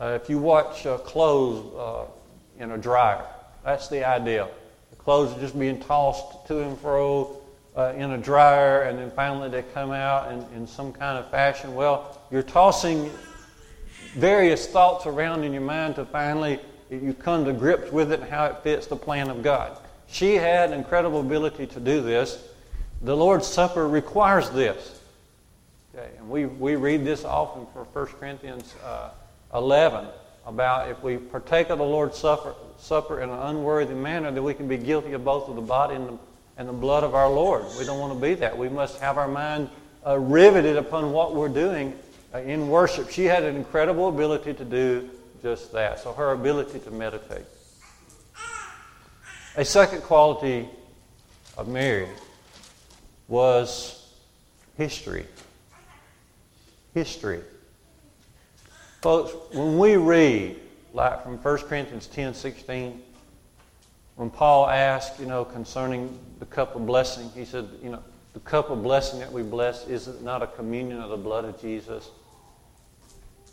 Uh, 0.00 0.18
if 0.20 0.30
you 0.30 0.38
watch 0.38 0.86
uh, 0.86 0.96
clothes 0.98 1.74
uh, 1.76 2.62
in 2.62 2.70
a 2.70 2.78
dryer, 2.78 3.22
that's 3.62 3.88
the 3.88 4.02
idea. 4.02 4.48
The 4.90 4.96
clothes 4.96 5.36
are 5.36 5.40
just 5.40 5.58
being 5.58 5.78
tossed 5.78 6.46
to 6.46 6.62
and 6.62 6.78
fro 6.78 7.36
uh, 7.76 7.92
in 7.94 8.12
a 8.12 8.18
dryer, 8.18 8.82
and 8.82 8.98
then 8.98 9.10
finally 9.10 9.50
they 9.50 9.62
come 9.74 9.90
out 9.90 10.32
in, 10.32 10.38
in 10.56 10.66
some 10.66 10.90
kind 10.90 11.18
of 11.18 11.30
fashion. 11.30 11.74
Well, 11.74 12.18
you're 12.30 12.42
tossing 12.42 13.10
various 14.14 14.66
thoughts 14.66 15.04
around 15.04 15.44
in 15.44 15.52
your 15.52 15.62
mind 15.62 15.96
to 15.96 16.06
finally 16.06 16.60
you 16.90 17.12
come 17.14 17.44
to 17.44 17.52
grips 17.52 17.92
with 17.92 18.10
it 18.10 18.20
and 18.20 18.28
how 18.28 18.46
it 18.46 18.56
fits 18.62 18.86
the 18.86 18.96
plan 18.96 19.28
of 19.28 19.42
God. 19.42 19.78
She 20.08 20.34
had 20.34 20.72
incredible 20.72 21.20
ability 21.20 21.66
to 21.68 21.78
do 21.78 22.00
this. 22.00 22.42
The 23.02 23.16
Lord's 23.16 23.46
Supper 23.46 23.86
requires 23.86 24.48
this. 24.50 25.00
Okay, 25.94 26.08
and 26.18 26.28
we, 26.28 26.46
we 26.46 26.76
read 26.76 27.04
this 27.04 27.24
often 27.24 27.66
for 27.72 27.84
1 27.84 28.06
Corinthians 28.18 28.74
uh, 28.84 29.10
11 29.54 30.06
about 30.46 30.90
if 30.90 31.02
we 31.02 31.16
partake 31.16 31.70
of 31.70 31.78
the 31.78 31.84
Lord's 31.84 32.18
Supper, 32.18 32.54
supper 32.78 33.20
in 33.20 33.30
an 33.30 33.38
unworthy 33.38 33.94
manner, 33.94 34.30
that 34.30 34.42
we 34.42 34.54
can 34.54 34.68
be 34.68 34.76
guilty 34.76 35.12
of 35.12 35.24
both 35.24 35.48
of 35.48 35.56
the 35.56 35.62
body 35.62 35.94
and 35.94 36.08
the, 36.08 36.18
and 36.56 36.68
the 36.68 36.72
blood 36.72 37.04
of 37.04 37.14
our 37.14 37.28
Lord. 37.28 37.64
We 37.78 37.84
don't 37.84 37.98
want 37.98 38.14
to 38.14 38.20
be 38.20 38.34
that. 38.34 38.56
We 38.56 38.68
must 38.68 39.00
have 39.00 39.18
our 39.18 39.28
mind 39.28 39.68
uh, 40.06 40.18
riveted 40.18 40.76
upon 40.76 41.12
what 41.12 41.34
we're 41.34 41.48
doing 41.48 41.94
uh, 42.34 42.38
in 42.38 42.68
worship. 42.68 43.10
She 43.10 43.24
had 43.24 43.42
an 43.42 43.56
incredible 43.56 44.08
ability 44.08 44.54
to 44.54 44.64
do 44.64 45.10
just 45.42 45.72
that. 45.72 46.00
So 46.00 46.12
her 46.12 46.32
ability 46.32 46.80
to 46.80 46.90
meditate. 46.90 47.44
A 49.56 49.64
second 49.64 50.02
quality 50.02 50.68
of 51.56 51.68
Mary 51.68 52.08
was 53.28 54.08
history. 54.76 55.26
History. 56.94 57.42
Folks, 59.00 59.32
when 59.54 59.78
we 59.78 59.96
read, 59.96 60.60
like 60.92 61.22
from 61.22 61.38
1 61.38 61.58
Corinthians 61.58 62.06
10 62.08 62.34
16, 62.34 63.00
when 64.16 64.28
Paul 64.28 64.68
asked, 64.68 65.18
you 65.18 65.24
know, 65.24 65.42
concerning 65.42 66.18
the 66.38 66.44
cup 66.44 66.76
of 66.76 66.84
blessing, 66.84 67.30
he 67.34 67.46
said, 67.46 67.66
you 67.82 67.88
know, 67.88 68.02
the 68.34 68.40
cup 68.40 68.68
of 68.68 68.82
blessing 68.82 69.20
that 69.20 69.32
we 69.32 69.42
bless, 69.42 69.86
is 69.86 70.06
it 70.06 70.22
not 70.22 70.42
a 70.42 70.46
communion 70.46 71.00
of 71.00 71.08
the 71.08 71.16
blood 71.16 71.46
of 71.46 71.58
Jesus? 71.58 72.10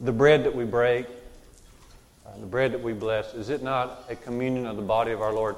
The 0.01 0.11
bread 0.11 0.43
that 0.43 0.53
we 0.53 0.65
break, 0.65 1.05
uh, 2.25 2.37
the 2.39 2.45
bread 2.45 2.73
that 2.73 2.83
we 2.83 2.91
bless, 2.91 3.33
is 3.33 3.49
it 3.49 3.63
not 3.63 4.03
a 4.09 4.17
communion 4.17 4.67
of 4.67 4.75
the 4.75 4.81
body 4.81 5.13
of 5.13 5.21
our 5.21 5.31
Lord? 5.31 5.55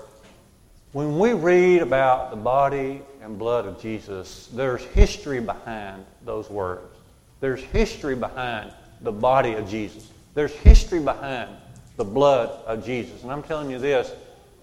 When 0.92 1.18
we 1.18 1.34
read 1.34 1.82
about 1.82 2.30
the 2.30 2.38
body 2.38 3.02
and 3.24 3.40
blood 3.40 3.66
of 3.66 3.82
Jesus, 3.82 4.50
there's 4.54 4.84
history 4.84 5.40
behind 5.40 6.06
those 6.24 6.48
words. 6.48 6.96
There's 7.40 7.62
history 7.62 8.16
behind 8.16 8.72
the 9.02 9.12
body 9.12 9.54
of 9.54 9.70
Jesus. 9.70 10.10
There's 10.34 10.54
history 10.54 11.00
behind 11.00 11.50
the 11.98 12.06
blood 12.06 12.50
of 12.66 12.86
Jesus. 12.86 13.24
And 13.24 13.32
I'm 13.32 13.44
telling 13.44 13.70
you 13.70 13.80
this 13.80 14.12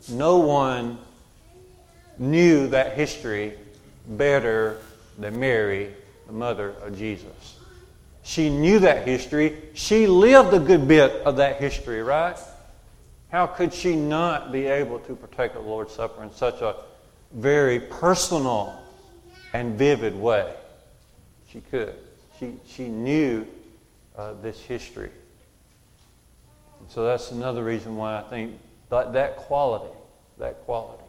no 0.09 0.39
one 0.39 0.99
knew 2.19 2.69
that 2.69 2.97
history 2.97 3.55
better 4.09 4.79
than 5.19 5.39
Mary, 5.39 5.93
the 6.27 6.33
mother 6.33 6.71
of 6.83 6.97
Jesus. 6.97 7.59
She 8.23 8.51
knew 8.51 8.79
that 8.81 9.07
history. 9.07 9.57
She 9.75 10.07
lived 10.07 10.53
a 10.53 10.59
good 10.59 10.89
bit 10.89 11.13
of 11.25 11.37
that 11.37 11.61
history, 11.61 12.03
right? 12.03 12.37
How 13.31 13.47
could 13.47 13.73
she 13.73 13.95
not 13.95 14.53
be 14.53 14.67
able 14.67 14.99
to 15.01 15.15
partake 15.15 15.55
of 15.55 15.65
the 15.65 15.69
Lord's 15.69 15.93
Supper 15.93 16.23
in 16.23 16.33
such 16.33 16.61
a 16.61 16.77
very 17.33 17.81
personal 17.81 18.81
and 19.53 19.77
vivid 19.79 20.19
way? 20.19 20.55
She 21.53 21.61
could. 21.61 21.95
She, 22.39 22.55
she 22.67 22.89
knew 22.89 23.47
uh, 24.17 24.35
this 24.43 24.61
history. 24.61 25.11
And 26.81 26.91
so 26.91 27.05
that's 27.05 27.31
another 27.31 27.65
reason 27.65 27.97
why 27.97 28.19
I 28.19 28.23
think 28.23 28.59
that, 28.89 29.13
that 29.13 29.37
quality, 29.37 29.93
that 30.39 30.65
quality. 30.65 31.03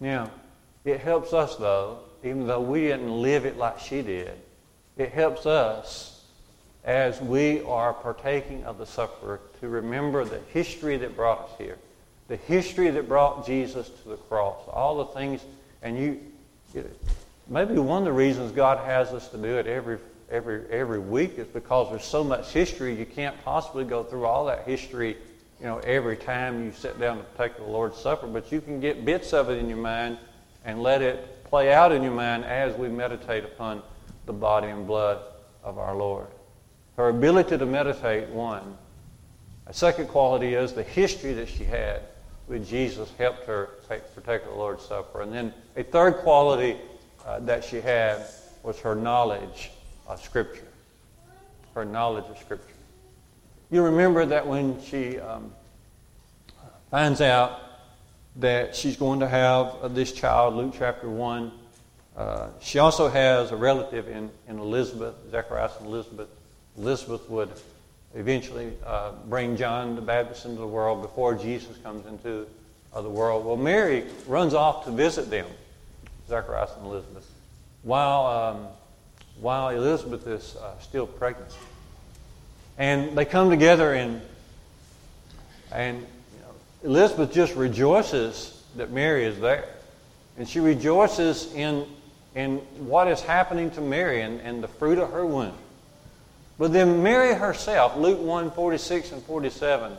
Now, 0.00 0.30
it 0.84 1.00
helps 1.00 1.32
us, 1.32 1.56
though, 1.56 2.00
even 2.22 2.46
though 2.46 2.60
we 2.60 2.82
didn't 2.82 3.10
live 3.10 3.46
it 3.46 3.56
like 3.56 3.78
she 3.78 4.02
did, 4.02 4.32
it 4.96 5.12
helps 5.12 5.46
us 5.46 6.24
as 6.84 7.20
we 7.20 7.62
are 7.62 7.94
partaking 7.94 8.64
of 8.64 8.78
the 8.78 8.86
supper 8.86 9.40
to 9.60 9.68
remember 9.68 10.24
the 10.24 10.40
history 10.52 10.96
that 10.98 11.16
brought 11.16 11.40
us 11.40 11.50
here, 11.58 11.78
the 12.28 12.36
history 12.36 12.90
that 12.90 13.08
brought 13.08 13.46
Jesus 13.46 13.88
to 14.02 14.08
the 14.10 14.16
cross, 14.16 14.58
all 14.68 14.98
the 14.98 15.06
things, 15.06 15.40
and 15.82 15.98
you, 15.98 16.20
maybe 17.48 17.78
one 17.78 18.02
of 18.02 18.04
the 18.04 18.12
reasons 18.12 18.52
God 18.52 18.84
has 18.84 19.08
us 19.08 19.28
to 19.28 19.38
do 19.38 19.58
it 19.58 19.66
every 19.66 19.98
every 20.30 20.68
every 20.70 20.98
week 20.98 21.38
is 21.38 21.46
because 21.48 21.90
there's 21.90 22.04
so 22.04 22.24
much 22.24 22.50
history 22.50 22.94
you 22.94 23.06
can't 23.06 23.36
possibly 23.44 23.84
go 23.84 24.02
through 24.02 24.24
all 24.24 24.46
that 24.46 24.66
history 24.66 25.16
you 25.60 25.66
know 25.66 25.78
every 25.78 26.16
time 26.16 26.64
you 26.64 26.72
sit 26.72 26.98
down 26.98 27.18
to 27.18 27.24
take 27.36 27.56
the 27.56 27.64
Lord's 27.64 27.98
Supper 27.98 28.26
but 28.26 28.50
you 28.50 28.60
can 28.60 28.80
get 28.80 29.04
bits 29.04 29.32
of 29.32 29.50
it 29.50 29.58
in 29.58 29.68
your 29.68 29.78
mind 29.78 30.18
and 30.64 30.82
let 30.82 31.02
it 31.02 31.44
play 31.44 31.72
out 31.72 31.92
in 31.92 32.02
your 32.02 32.12
mind 32.12 32.44
as 32.44 32.76
we 32.76 32.88
meditate 32.88 33.44
upon 33.44 33.82
the 34.26 34.32
body 34.32 34.68
and 34.68 34.86
blood 34.86 35.20
of 35.62 35.78
our 35.78 35.94
Lord. 35.94 36.26
Her 36.96 37.08
ability 37.08 37.58
to 37.58 37.66
meditate 37.66 38.28
one. 38.28 38.76
A 39.66 39.72
second 39.72 40.08
quality 40.08 40.54
is 40.54 40.72
the 40.72 40.82
history 40.82 41.32
that 41.34 41.48
she 41.48 41.64
had 41.64 42.02
with 42.48 42.68
Jesus 42.68 43.10
helped 43.18 43.46
her 43.46 43.70
take, 43.88 44.02
partake 44.14 44.42
of 44.42 44.48
the 44.48 44.54
Lord's 44.54 44.84
Supper. 44.84 45.22
And 45.22 45.32
then 45.32 45.54
a 45.76 45.82
third 45.82 46.16
quality 46.18 46.76
uh, 47.26 47.40
that 47.40 47.64
she 47.64 47.80
had 47.80 48.26
was 48.62 48.78
her 48.80 48.94
knowledge 48.94 49.70
of 50.06 50.22
Scripture. 50.22 50.66
Her 51.74 51.84
knowledge 51.84 52.24
of 52.30 52.38
Scripture. 52.38 52.74
You 53.70 53.82
remember 53.82 54.26
that 54.26 54.46
when 54.46 54.80
she 54.82 55.18
um, 55.18 55.52
finds 56.90 57.20
out 57.20 57.60
that 58.36 58.76
she's 58.76 58.96
going 58.96 59.20
to 59.20 59.28
have 59.28 59.74
uh, 59.82 59.88
this 59.88 60.12
child, 60.12 60.54
Luke 60.54 60.74
chapter 60.78 61.08
1, 61.08 61.50
uh, 62.16 62.48
she 62.60 62.78
also 62.78 63.08
has 63.08 63.50
a 63.50 63.56
relative 63.56 64.08
in, 64.08 64.30
in 64.48 64.58
Elizabeth, 64.58 65.14
Zacharias 65.30 65.72
and 65.78 65.86
Elizabeth. 65.86 66.28
Elizabeth 66.76 67.28
would 67.28 67.50
eventually 68.14 68.72
uh, 68.86 69.12
bring 69.26 69.56
John 69.56 69.96
the 69.96 70.02
Baptist 70.02 70.44
into 70.44 70.60
the 70.60 70.66
world 70.66 71.02
before 71.02 71.34
Jesus 71.34 71.76
comes 71.78 72.06
into 72.06 72.46
uh, 72.92 73.02
the 73.02 73.10
world. 73.10 73.44
Well, 73.44 73.56
Mary 73.56 74.04
runs 74.28 74.54
off 74.54 74.84
to 74.84 74.92
visit 74.92 75.30
them, 75.30 75.46
Zacharias 76.28 76.70
and 76.76 76.86
Elizabeth 76.86 77.28
while, 77.84 78.26
um, 78.26 78.66
while 79.40 79.68
Elizabeth 79.68 80.26
is 80.26 80.56
uh, 80.56 80.78
still 80.80 81.06
pregnant. 81.06 81.52
And 82.78 83.16
they 83.16 83.24
come 83.24 83.50
together, 83.50 83.92
and, 83.92 84.20
and 85.72 85.98
you 85.98 86.40
know, 86.40 86.90
Elizabeth 86.90 87.32
just 87.32 87.54
rejoices 87.54 88.62
that 88.76 88.90
Mary 88.90 89.24
is 89.24 89.38
there. 89.38 89.64
And 90.36 90.48
she 90.48 90.60
rejoices 90.60 91.52
in, 91.54 91.86
in 92.34 92.58
what 92.78 93.06
is 93.08 93.20
happening 93.20 93.70
to 93.72 93.80
Mary 93.80 94.22
and, 94.22 94.40
and 94.40 94.62
the 94.62 94.68
fruit 94.68 94.98
of 94.98 95.12
her 95.12 95.24
womb. 95.24 95.54
But 96.58 96.72
then 96.72 97.02
Mary 97.02 97.34
herself, 97.34 97.96
Luke 97.96 98.20
1 98.20 98.52
46 98.52 99.12
and 99.12 99.22
47, 99.22 99.96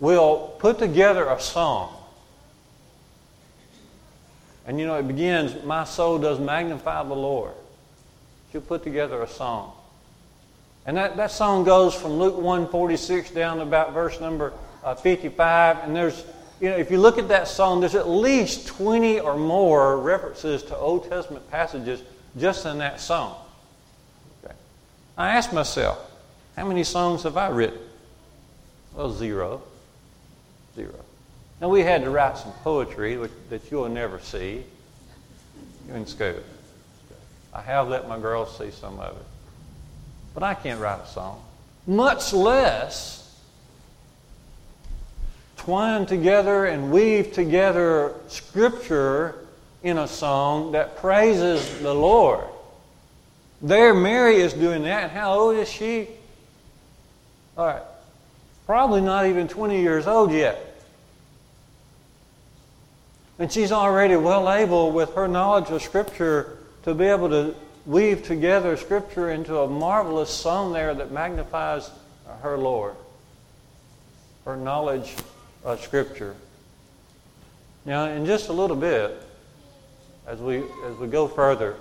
will 0.00 0.54
put 0.58 0.78
together 0.78 1.26
a 1.28 1.40
song 1.40 1.98
and 4.68 4.78
you 4.78 4.86
know, 4.86 4.96
it 4.96 5.08
begins, 5.08 5.64
My 5.64 5.84
soul 5.84 6.18
does 6.18 6.38
magnify 6.38 7.02
the 7.02 7.14
Lord. 7.14 7.52
She'll 8.52 8.60
put 8.60 8.82
together 8.82 9.22
a 9.22 9.28
song. 9.28 9.72
And 10.86 10.96
that, 10.96 11.16
that 11.18 11.30
song 11.30 11.64
goes 11.64 11.94
from 11.94 12.12
Luke 12.12 12.36
146 12.36 13.30
down 13.32 13.58
to 13.58 13.62
about 13.62 13.92
verse 13.92 14.20
number 14.20 14.54
uh, 14.82 14.94
55. 14.94 15.84
And 15.84 15.94
there's, 15.94 16.24
you 16.60 16.70
know, 16.70 16.76
if 16.76 16.90
you 16.90 16.98
look 16.98 17.18
at 17.18 17.28
that 17.28 17.46
song, 17.46 17.80
there's 17.80 17.94
at 17.94 18.08
least 18.08 18.68
20 18.68 19.20
or 19.20 19.36
more 19.36 19.98
references 19.98 20.62
to 20.64 20.76
Old 20.76 21.08
Testament 21.10 21.50
passages 21.50 22.02
just 22.38 22.64
in 22.64 22.78
that 22.78 23.00
song. 23.00 23.36
Okay. 24.42 24.54
I 25.18 25.36
asked 25.36 25.52
myself, 25.52 25.98
how 26.56 26.66
many 26.66 26.84
songs 26.84 27.24
have 27.24 27.36
I 27.36 27.48
written? 27.48 27.78
Well, 28.94 29.12
zero. 29.12 29.62
Zero. 30.74 31.04
Now, 31.60 31.68
we 31.68 31.80
had 31.80 32.02
to 32.04 32.10
write 32.10 32.38
some 32.38 32.52
poetry 32.64 33.18
which, 33.18 33.32
that 33.50 33.70
you'll 33.70 33.88
never 33.88 34.20
see 34.20 34.64
in 35.92 36.06
school. 36.06 36.36
I 37.58 37.62
have 37.62 37.88
let 37.88 38.08
my 38.08 38.20
girls 38.20 38.56
see 38.56 38.70
some 38.70 39.00
of 39.00 39.16
it. 39.16 39.26
But 40.32 40.44
I 40.44 40.54
can't 40.54 40.80
write 40.80 41.00
a 41.00 41.06
song, 41.08 41.42
much 41.88 42.32
less 42.32 43.36
twine 45.56 46.06
together 46.06 46.66
and 46.66 46.92
weave 46.92 47.32
together 47.32 48.14
scripture 48.28 49.34
in 49.82 49.98
a 49.98 50.06
song 50.06 50.72
that 50.72 50.98
praises 50.98 51.80
the 51.80 51.92
Lord. 51.92 52.44
There, 53.60 53.92
Mary 53.92 54.36
is 54.36 54.52
doing 54.52 54.84
that. 54.84 55.10
How 55.10 55.34
old 55.34 55.56
is 55.56 55.68
she? 55.68 56.06
All 57.56 57.66
right. 57.66 57.82
Probably 58.66 59.00
not 59.00 59.26
even 59.26 59.48
20 59.48 59.80
years 59.80 60.06
old 60.06 60.30
yet. 60.30 60.80
And 63.40 63.50
she's 63.50 63.72
already 63.72 64.14
well 64.14 64.48
able, 64.52 64.92
with 64.92 65.14
her 65.14 65.26
knowledge 65.26 65.70
of 65.70 65.82
Scripture, 65.82 66.57
to 66.84 66.94
be 66.94 67.04
able 67.04 67.28
to 67.30 67.54
weave 67.86 68.24
together 68.24 68.76
Scripture 68.76 69.30
into 69.30 69.58
a 69.58 69.68
marvelous 69.68 70.30
song 70.30 70.72
there 70.72 70.94
that 70.94 71.10
magnifies 71.10 71.90
her 72.42 72.56
Lord. 72.56 72.94
Her 74.44 74.56
knowledge 74.56 75.14
of 75.64 75.80
Scripture. 75.80 76.34
Now, 77.84 78.04
in 78.04 78.26
just 78.26 78.48
a 78.48 78.52
little 78.52 78.76
bit, 78.76 79.22
as 80.26 80.38
we, 80.40 80.58
as 80.58 80.96
we 81.00 81.06
go 81.06 81.26
further, 81.26 81.76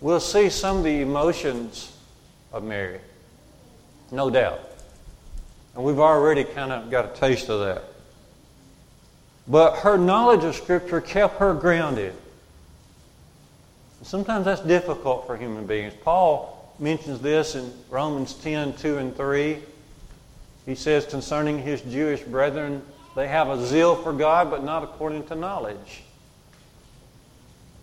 we'll 0.00 0.20
see 0.20 0.48
some 0.48 0.78
of 0.78 0.84
the 0.84 1.00
emotions 1.00 1.96
of 2.52 2.62
Mary. 2.62 3.00
No 4.12 4.30
doubt. 4.30 4.60
And 5.74 5.82
we've 5.82 5.98
already 5.98 6.44
kind 6.44 6.70
of 6.70 6.90
got 6.90 7.04
a 7.04 7.08
taste 7.18 7.48
of 7.48 7.60
that. 7.60 7.84
But 9.48 9.78
her 9.78 9.98
knowledge 9.98 10.44
of 10.44 10.54
Scripture 10.54 11.00
kept 11.00 11.38
her 11.38 11.54
grounded. 11.54 12.14
Sometimes 14.02 14.44
that's 14.44 14.60
difficult 14.62 15.26
for 15.26 15.36
human 15.36 15.66
beings. 15.66 15.94
Paul 16.02 16.74
mentions 16.78 17.20
this 17.20 17.54
in 17.54 17.72
Romans 17.88 18.34
10 18.34 18.74
2 18.74 18.98
and 18.98 19.16
3. 19.16 19.58
He 20.66 20.74
says 20.74 21.06
concerning 21.06 21.58
his 21.58 21.80
Jewish 21.82 22.20
brethren, 22.22 22.82
they 23.14 23.28
have 23.28 23.48
a 23.48 23.64
zeal 23.64 23.94
for 23.94 24.12
God, 24.12 24.50
but 24.50 24.64
not 24.64 24.82
according 24.82 25.24
to 25.26 25.34
knowledge. 25.34 26.02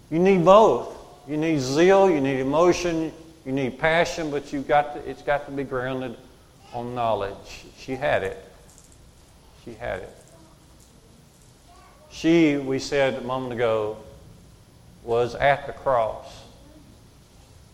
You 0.10 0.20
need 0.20 0.44
both. 0.44 0.96
You 1.28 1.38
need 1.38 1.60
zeal, 1.60 2.10
you 2.10 2.20
need 2.20 2.40
emotion, 2.40 3.14
you 3.46 3.52
need 3.52 3.78
passion, 3.78 4.32
but 4.32 4.52
you've 4.52 4.68
got 4.68 4.96
to, 4.96 5.10
it's 5.10 5.22
got 5.22 5.46
to 5.46 5.52
be 5.52 5.64
grounded 5.64 6.18
on 6.74 6.96
knowledge. 6.96 7.66
She 7.78 7.96
had 7.96 8.24
it. 8.24 8.44
She 9.64 9.74
had 9.74 10.00
it. 10.00 10.16
She, 12.10 12.58
we 12.58 12.80
said 12.80 13.14
a 13.16 13.22
moment 13.22 13.54
ago, 13.54 13.98
was 15.04 15.36
at 15.36 15.68
the 15.68 15.74
cross. 15.74 16.44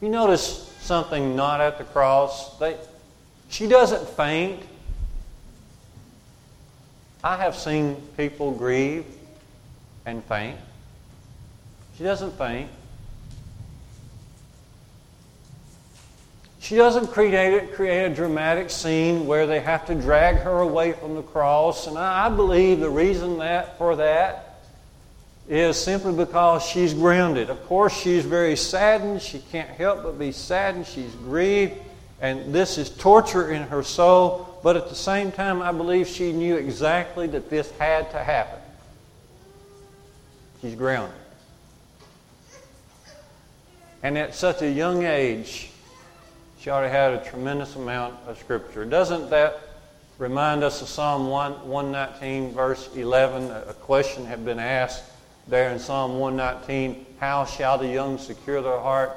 You 0.01 0.09
notice 0.09 0.73
something 0.81 1.35
not 1.35 1.61
at 1.61 1.77
the 1.77 1.83
cross? 1.83 2.57
They, 2.59 2.77
she 3.49 3.67
doesn't 3.67 4.07
faint. 4.09 4.61
I 7.23 7.37
have 7.37 7.55
seen 7.55 7.95
people 8.17 8.51
grieve 8.51 9.05
and 10.05 10.23
faint. 10.25 10.59
She 11.97 12.03
doesn't 12.03 12.37
faint. 12.37 12.69
She 16.59 16.75
doesn't 16.75 17.07
create, 17.07 17.73
create 17.73 18.05
a 18.05 18.13
dramatic 18.13 18.69
scene 18.69 19.27
where 19.27 19.45
they 19.45 19.59
have 19.59 19.85
to 19.85 19.95
drag 19.95 20.37
her 20.37 20.61
away 20.61 20.93
from 20.93 21.15
the 21.15 21.21
cross. 21.21 21.87
And 21.87 21.97
I, 21.97 22.25
I 22.25 22.29
believe 22.29 22.79
the 22.79 22.89
reason 22.89 23.37
that 23.37 23.77
for 23.77 23.95
that 23.97 24.44
is 25.47 25.77
simply 25.77 26.13
because 26.13 26.63
she's 26.65 26.93
grounded. 26.93 27.49
Of 27.49 27.63
course, 27.67 27.95
she's 27.95 28.25
very 28.25 28.55
saddened. 28.55 29.21
She 29.21 29.39
can't 29.39 29.69
help 29.69 30.03
but 30.03 30.17
be 30.17 30.31
saddened. 30.31 30.87
She's 30.87 31.13
grieved. 31.15 31.73
And 32.19 32.53
this 32.53 32.77
is 32.77 32.89
torture 32.89 33.51
in 33.51 33.63
her 33.63 33.83
soul. 33.83 34.59
But 34.63 34.75
at 34.75 34.89
the 34.89 34.95
same 34.95 35.31
time, 35.31 35.61
I 35.61 35.71
believe 35.71 36.07
she 36.07 36.31
knew 36.31 36.55
exactly 36.55 37.27
that 37.27 37.49
this 37.49 37.69
had 37.77 38.09
to 38.11 38.17
happen. 38.17 38.59
She's 40.61 40.75
grounded. 40.75 41.15
And 44.01 44.17
at 44.17 44.33
such 44.33 44.61
a 44.61 44.69
young 44.69 45.03
age, 45.03 45.69
she 46.59 46.71
already 46.71 46.91
had 46.91 47.13
a 47.13 47.23
tremendous 47.29 47.75
amount 47.75 48.15
of 48.25 48.39
Scripture. 48.39 48.85
Doesn't 48.85 49.29
that 49.29 49.59
remind 50.17 50.63
us 50.63 50.81
of 50.81 50.87
Psalm 50.87 51.27
1, 51.27 51.67
119, 51.67 52.51
verse 52.53 52.89
11? 52.95 53.51
A 53.51 53.73
question 53.73 54.25
had 54.25 54.43
been 54.43 54.57
asked 54.57 55.03
there 55.47 55.71
in 55.71 55.79
Psalm 55.79 56.19
119 56.19 57.05
How 57.19 57.45
shall 57.45 57.77
the 57.77 57.87
young 57.87 58.17
secure 58.17 58.61
their 58.61 58.79
heart? 58.79 59.11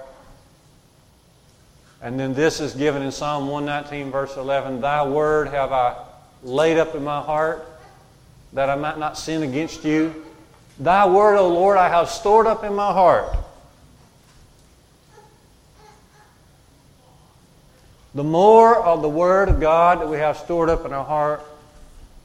And 2.01 2.19
then 2.19 2.35
this 2.35 2.61
is 2.61 2.75
given 2.75 3.03
in 3.03 3.11
Psalm 3.11 3.49
119, 3.49 4.11
verse 4.13 4.37
11 4.37 4.81
Thy 4.81 5.07
word 5.07 5.49
have 5.49 5.73
I 5.73 5.97
laid 6.43 6.79
up 6.79 6.95
in 6.95 7.03
my 7.05 7.21
heart, 7.21 7.67
that 8.53 8.71
I 8.71 8.77
might 8.77 8.99
not 8.99 9.19
sin 9.19 9.43
against 9.43 9.85
you. 9.85 10.25
Thy 10.79 11.07
word, 11.07 11.37
O 11.37 11.49
Lord, 11.49 11.77
I 11.77 11.89
have 11.89 12.09
stored 12.09 12.47
up 12.47 12.63
in 12.63 12.75
my 12.75 12.93
heart 12.93 13.35
The 18.19 18.25
more 18.25 18.75
of 18.75 19.01
the 19.01 19.09
Word 19.09 19.49
of 19.49 19.61
God 19.61 20.01
that 20.01 20.09
we 20.09 20.17
have 20.17 20.37
stored 20.37 20.69
up 20.69 20.85
in 20.85 20.93
our 20.93 21.05
heart, 21.05 21.41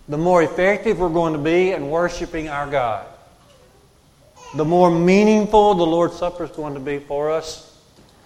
the 0.08 0.18
more 0.18 0.42
effective 0.42 1.00
we're 1.00 1.10
going 1.10 1.34
to 1.34 1.40
be 1.40 1.72
in 1.72 1.90
worshiping 1.90 2.50
our 2.50 2.68
God. 2.68 3.06
The 4.56 4.66
more 4.66 4.92
meaningful 4.92 5.74
the 5.74 5.86
Lord's 5.86 6.16
Supper 6.16 6.44
is 6.44 6.52
going 6.52 6.76
to 6.76 6.80
be 6.80 7.00
for 7.00 7.32
us. 7.32 7.76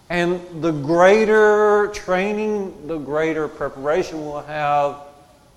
And 0.10 0.42
the 0.62 0.72
greater 0.72 1.88
training, 1.94 2.88
the 2.88 2.98
greater 2.98 3.48
preparation 3.48 4.26
we'll 4.26 4.42
have 4.42 4.98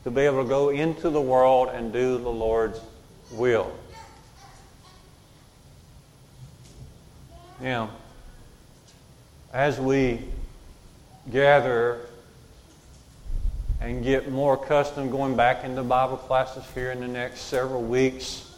to 0.04 0.10
be 0.10 0.22
able 0.22 0.42
to 0.42 0.48
go 0.48 0.68
into 0.68 1.10
the 1.10 1.20
world 1.20 1.70
and 1.72 1.92
do 1.92 2.18
the 2.18 2.28
Lord's 2.28 2.80
will. 3.32 3.72
Now, 7.60 7.90
as 9.52 9.78
we 9.78 10.20
gather 11.30 12.06
and 13.80 14.04
get 14.04 14.30
more 14.30 14.54
accustomed 14.54 15.10
going 15.10 15.36
back 15.36 15.64
into 15.64 15.82
Bible 15.82 16.16
classes 16.16 16.64
here 16.74 16.92
in 16.92 17.00
the 17.00 17.08
next 17.08 17.40
several 17.42 17.82
weeks, 17.82 18.49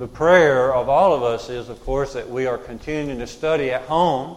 the 0.00 0.08
prayer 0.08 0.74
of 0.74 0.88
all 0.88 1.12
of 1.12 1.22
us 1.22 1.50
is, 1.50 1.68
of 1.68 1.78
course, 1.84 2.14
that 2.14 2.26
we 2.26 2.46
are 2.46 2.56
continuing 2.56 3.18
to 3.18 3.26
study 3.26 3.70
at 3.70 3.82
home, 3.82 4.34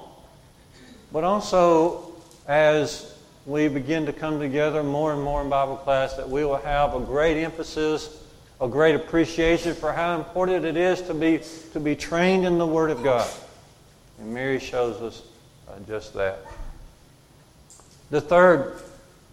but 1.13 1.23
also 1.23 2.11
as 2.49 3.15
we 3.45 3.69
begin 3.69 4.05
to 4.05 4.11
come 4.11 4.41
together 4.41 4.83
more 4.83 5.13
and 5.13 5.23
more 5.23 5.41
in 5.41 5.47
Bible 5.47 5.77
class, 5.77 6.15
that 6.15 6.29
we 6.29 6.43
will 6.43 6.57
have 6.57 6.93
a 6.93 6.99
great 6.99 7.41
emphasis, 7.41 8.25
a 8.59 8.67
great 8.67 8.93
appreciation 8.93 9.73
for 9.73 9.93
how 9.93 10.17
important 10.17 10.65
it 10.65 10.75
is 10.75 11.01
to 11.03 11.13
be, 11.13 11.39
to 11.71 11.79
be 11.79 11.95
trained 11.95 12.45
in 12.45 12.57
the 12.57 12.67
Word 12.67 12.91
of 12.91 13.01
God. 13.01 13.31
And 14.19 14.33
Mary 14.33 14.59
shows 14.59 15.01
us 15.01 15.21
uh, 15.69 15.79
just 15.87 16.13
that. 16.15 16.39
The 18.09 18.19
third, 18.19 18.81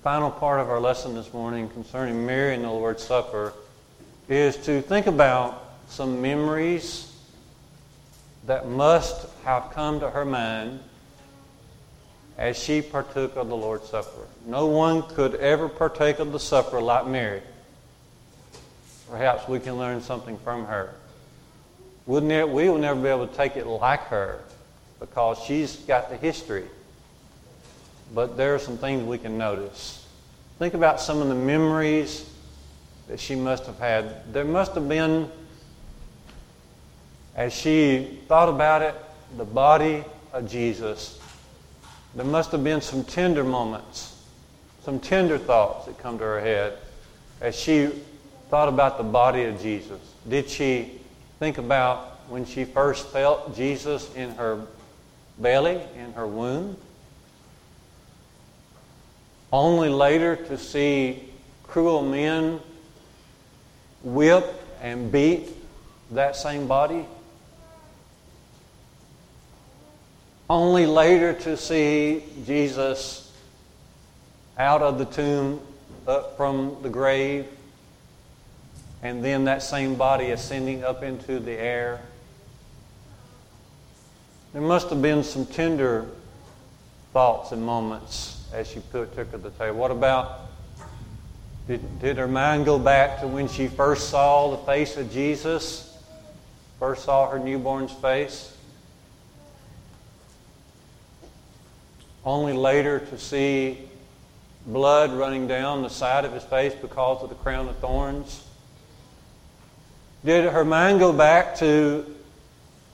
final 0.04 0.30
part 0.30 0.60
of 0.60 0.70
our 0.70 0.78
lesson 0.78 1.16
this 1.16 1.32
morning 1.32 1.68
concerning 1.70 2.24
Mary 2.24 2.54
and 2.54 2.62
the 2.62 2.70
Lord's 2.70 3.02
Supper 3.02 3.52
is 4.28 4.56
to 4.58 4.80
think 4.80 5.08
about 5.08 5.59
some 5.90 6.22
memories 6.22 7.12
that 8.46 8.66
must 8.68 9.26
have 9.44 9.70
come 9.72 10.00
to 10.00 10.08
her 10.08 10.24
mind 10.24 10.80
as 12.38 12.56
she 12.56 12.80
partook 12.80 13.36
of 13.36 13.48
the 13.48 13.56
Lord's 13.56 13.88
Supper. 13.88 14.26
No 14.46 14.66
one 14.66 15.02
could 15.02 15.34
ever 15.34 15.68
partake 15.68 16.20
of 16.20 16.32
the 16.32 16.40
supper 16.40 16.80
like 16.80 17.06
Mary. 17.06 17.42
Perhaps 19.10 19.46
we 19.48 19.58
can 19.60 19.76
learn 19.76 20.00
something 20.00 20.38
from 20.38 20.64
her. 20.64 20.94
It? 22.08 22.48
We 22.48 22.68
will 22.68 22.78
never 22.78 23.00
be 23.00 23.08
able 23.08 23.26
to 23.26 23.36
take 23.36 23.56
it 23.56 23.66
like 23.66 24.00
her 24.04 24.40
because 25.00 25.38
she's 25.44 25.76
got 25.76 26.08
the 26.08 26.16
history. 26.16 26.64
But 28.14 28.36
there 28.36 28.54
are 28.54 28.58
some 28.58 28.78
things 28.78 29.04
we 29.04 29.18
can 29.18 29.36
notice. 29.36 30.06
Think 30.58 30.74
about 30.74 31.00
some 31.00 31.20
of 31.20 31.28
the 31.28 31.34
memories 31.34 32.28
that 33.08 33.20
she 33.20 33.34
must 33.34 33.66
have 33.66 33.78
had. 33.78 34.32
There 34.32 34.44
must 34.44 34.74
have 34.74 34.88
been, 34.88 35.30
as 37.40 37.54
she 37.54 38.18
thought 38.28 38.50
about 38.50 38.82
it, 38.82 38.94
the 39.38 39.44
body 39.46 40.04
of 40.34 40.46
Jesus 40.46 41.18
there 42.14 42.26
must 42.26 42.52
have 42.52 42.62
been 42.62 42.82
some 42.82 43.02
tender 43.02 43.42
moments, 43.42 44.22
some 44.82 45.00
tender 45.00 45.38
thoughts 45.38 45.86
that 45.86 45.96
come 45.98 46.18
to 46.18 46.24
her 46.24 46.40
head 46.40 46.76
as 47.40 47.58
she 47.58 47.86
thought 48.50 48.68
about 48.68 48.98
the 48.98 49.04
body 49.04 49.44
of 49.44 49.58
Jesus. 49.62 50.00
Did 50.28 50.50
she 50.50 51.00
think 51.38 51.56
about 51.56 52.20
when 52.28 52.44
she 52.44 52.66
first 52.66 53.08
felt 53.08 53.56
Jesus 53.56 54.14
in 54.14 54.32
her 54.32 54.66
belly, 55.38 55.80
in 55.96 56.12
her 56.12 56.26
womb? 56.26 56.76
Only 59.50 59.88
later 59.88 60.36
to 60.36 60.58
see 60.58 61.30
cruel 61.62 62.02
men 62.02 62.60
whip 64.02 64.62
and 64.82 65.10
beat 65.10 65.48
that 66.10 66.36
same 66.36 66.66
body? 66.66 67.06
Only 70.50 70.84
later 70.84 71.32
to 71.32 71.56
see 71.56 72.24
Jesus 72.44 73.32
out 74.58 74.82
of 74.82 74.98
the 74.98 75.04
tomb, 75.04 75.60
up 76.08 76.36
from 76.36 76.76
the 76.82 76.88
grave, 76.88 77.46
and 79.00 79.24
then 79.24 79.44
that 79.44 79.62
same 79.62 79.94
body 79.94 80.32
ascending 80.32 80.82
up 80.82 81.04
into 81.04 81.38
the 81.38 81.52
air. 81.52 82.00
There 84.52 84.60
must 84.60 84.90
have 84.90 85.00
been 85.00 85.22
some 85.22 85.46
tender 85.46 86.06
thoughts 87.12 87.52
and 87.52 87.62
moments 87.62 88.44
as 88.52 88.66
she 88.66 88.80
took 88.90 89.16
at 89.16 89.30
the 89.44 89.50
table. 89.50 89.78
What 89.78 89.92
about, 89.92 90.50
did, 91.68 92.00
did 92.00 92.16
her 92.16 92.26
mind 92.26 92.64
go 92.64 92.76
back 92.76 93.20
to 93.20 93.28
when 93.28 93.46
she 93.46 93.68
first 93.68 94.10
saw 94.10 94.50
the 94.50 94.58
face 94.66 94.96
of 94.96 95.12
Jesus? 95.12 95.96
First 96.80 97.04
saw 97.04 97.30
her 97.30 97.38
newborn's 97.38 97.92
face? 97.92 98.56
Only 102.24 102.52
later 102.52 102.98
to 102.98 103.18
see 103.18 103.78
blood 104.66 105.12
running 105.12 105.46
down 105.46 105.82
the 105.82 105.88
side 105.88 106.24
of 106.24 106.32
his 106.32 106.44
face 106.44 106.74
because 106.74 107.22
of 107.22 107.28
the 107.28 107.34
crown 107.36 107.68
of 107.68 107.78
thorns? 107.78 108.44
Did 110.24 110.52
her 110.52 110.64
mind 110.64 111.00
go 111.00 111.12
back 111.12 111.56
to 111.56 112.04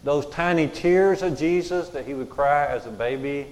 those 0.05 0.27
tiny 0.27 0.69
tears 0.69 1.23
of 1.23 1.37
Jesus 1.37 1.89
that 1.89 2.07
he 2.07 2.15
would 2.15 2.31
cry 2.31 2.67
as 2.67 2.87
a 2.87 2.91
baby? 2.91 3.47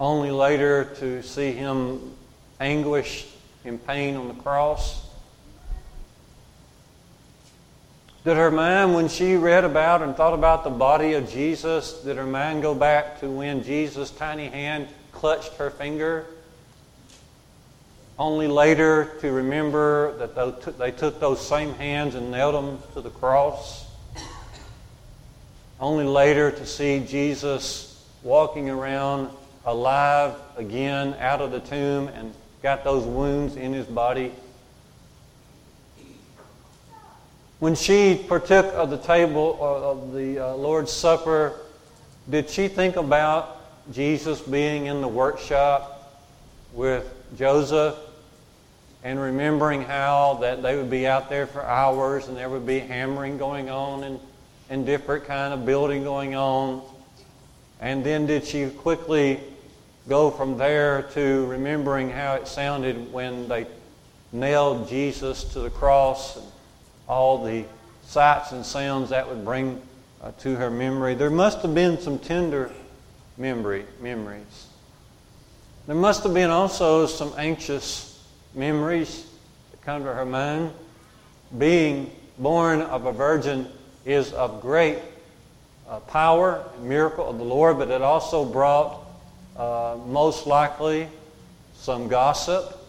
Only 0.00 0.30
later 0.30 0.86
to 0.96 1.22
see 1.22 1.52
him 1.52 2.14
anguished 2.58 3.28
in 3.64 3.78
pain 3.78 4.16
on 4.16 4.28
the 4.28 4.34
cross? 4.34 5.06
Did 8.22 8.36
her 8.36 8.50
mind, 8.50 8.94
when 8.94 9.08
she 9.08 9.36
read 9.36 9.64
about 9.64 10.02
and 10.02 10.14
thought 10.14 10.34
about 10.34 10.62
the 10.62 10.70
body 10.70 11.14
of 11.14 11.30
Jesus, 11.30 12.02
did 12.02 12.18
her 12.18 12.26
mind 12.26 12.60
go 12.60 12.74
back 12.74 13.18
to 13.20 13.30
when 13.30 13.64
Jesus' 13.64 14.10
tiny 14.10 14.46
hand 14.46 14.88
clutched 15.10 15.54
her 15.54 15.70
finger? 15.70 16.26
Only 18.18 18.46
later 18.46 19.16
to 19.22 19.32
remember 19.32 20.18
that 20.18 20.76
they 20.78 20.90
took 20.90 21.18
those 21.18 21.40
same 21.40 21.72
hands 21.72 22.14
and 22.14 22.30
nailed 22.30 22.54
them 22.54 22.78
to 22.92 23.00
the 23.00 23.08
cross? 23.08 23.86
Only 25.80 26.04
later 26.04 26.50
to 26.50 26.66
see 26.66 27.00
Jesus 27.00 28.06
walking 28.22 28.68
around 28.68 29.30
alive 29.64 30.34
again 30.58 31.16
out 31.20 31.40
of 31.40 31.52
the 31.52 31.60
tomb 31.60 32.08
and 32.08 32.34
got 32.62 32.84
those 32.84 33.04
wounds 33.04 33.56
in 33.56 33.72
his 33.72 33.86
body? 33.86 34.32
When 37.60 37.74
she 37.74 38.16
partook 38.26 38.72
of 38.72 38.88
the 38.88 38.96
table 38.96 39.58
uh, 39.60 39.90
of 39.90 40.14
the 40.14 40.38
uh, 40.38 40.54
Lord's 40.54 40.90
Supper, 40.90 41.60
did 42.30 42.48
she 42.48 42.68
think 42.68 42.96
about 42.96 43.60
Jesus 43.92 44.40
being 44.40 44.86
in 44.86 45.02
the 45.02 45.08
workshop 45.08 46.24
with 46.72 47.12
Joseph 47.36 47.98
and 49.04 49.20
remembering 49.20 49.82
how 49.82 50.38
that 50.40 50.62
they 50.62 50.74
would 50.74 50.88
be 50.88 51.06
out 51.06 51.28
there 51.28 51.46
for 51.46 51.62
hours 51.62 52.28
and 52.28 52.36
there 52.38 52.48
would 52.48 52.64
be 52.64 52.78
hammering 52.78 53.36
going 53.36 53.68
on 53.68 54.04
and, 54.04 54.18
and 54.70 54.86
different 54.86 55.26
kind 55.26 55.52
of 55.52 55.66
building 55.66 56.02
going 56.02 56.34
on? 56.34 56.80
And 57.78 58.02
then 58.02 58.24
did 58.24 58.46
she 58.46 58.70
quickly 58.70 59.38
go 60.08 60.30
from 60.30 60.56
there 60.56 61.02
to 61.12 61.44
remembering 61.44 62.08
how 62.08 62.36
it 62.36 62.48
sounded 62.48 63.12
when 63.12 63.48
they 63.48 63.66
nailed 64.32 64.88
Jesus 64.88 65.44
to 65.52 65.60
the 65.60 65.68
cross 65.68 66.38
and 66.38 66.46
all 67.10 67.42
the 67.42 67.64
sights 68.04 68.52
and 68.52 68.64
sounds 68.64 69.10
that 69.10 69.28
would 69.28 69.44
bring 69.44 69.82
uh, 70.22 70.30
to 70.38 70.54
her 70.54 70.70
memory. 70.70 71.16
There 71.16 71.28
must 71.28 71.60
have 71.62 71.74
been 71.74 71.98
some 71.98 72.20
tender 72.20 72.70
memory 73.36 73.84
memories. 74.00 74.68
There 75.88 75.96
must 75.96 76.22
have 76.22 76.32
been 76.34 76.50
also 76.50 77.06
some 77.06 77.34
anxious 77.36 78.24
memories 78.54 79.26
that 79.72 79.82
come 79.82 80.04
to 80.04 80.14
her 80.14 80.24
mind. 80.24 80.70
Being 81.58 82.12
born 82.38 82.80
of 82.80 83.06
a 83.06 83.12
virgin 83.12 83.66
is 84.04 84.32
of 84.32 84.62
great 84.62 85.00
uh, 85.88 85.98
power 85.98 86.64
miracle 86.80 87.28
of 87.28 87.38
the 87.38 87.44
Lord, 87.44 87.76
but 87.76 87.90
it 87.90 88.02
also 88.02 88.44
brought 88.44 89.00
uh, 89.56 89.96
most 90.06 90.46
likely 90.46 91.08
some 91.74 92.06
gossip 92.06 92.79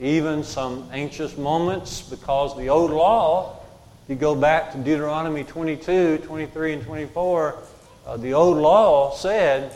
even 0.00 0.42
some 0.42 0.88
anxious 0.92 1.36
moments 1.36 2.02
because 2.02 2.56
the 2.56 2.68
old 2.68 2.90
law, 2.90 3.60
if 4.04 4.10
you 4.10 4.16
go 4.16 4.34
back 4.34 4.72
to 4.72 4.78
Deuteronomy 4.78 5.44
22, 5.44 6.18
23, 6.18 6.72
and 6.72 6.82
24, 6.82 7.58
uh, 8.06 8.16
the 8.16 8.34
old 8.34 8.58
law 8.58 9.14
said 9.14 9.74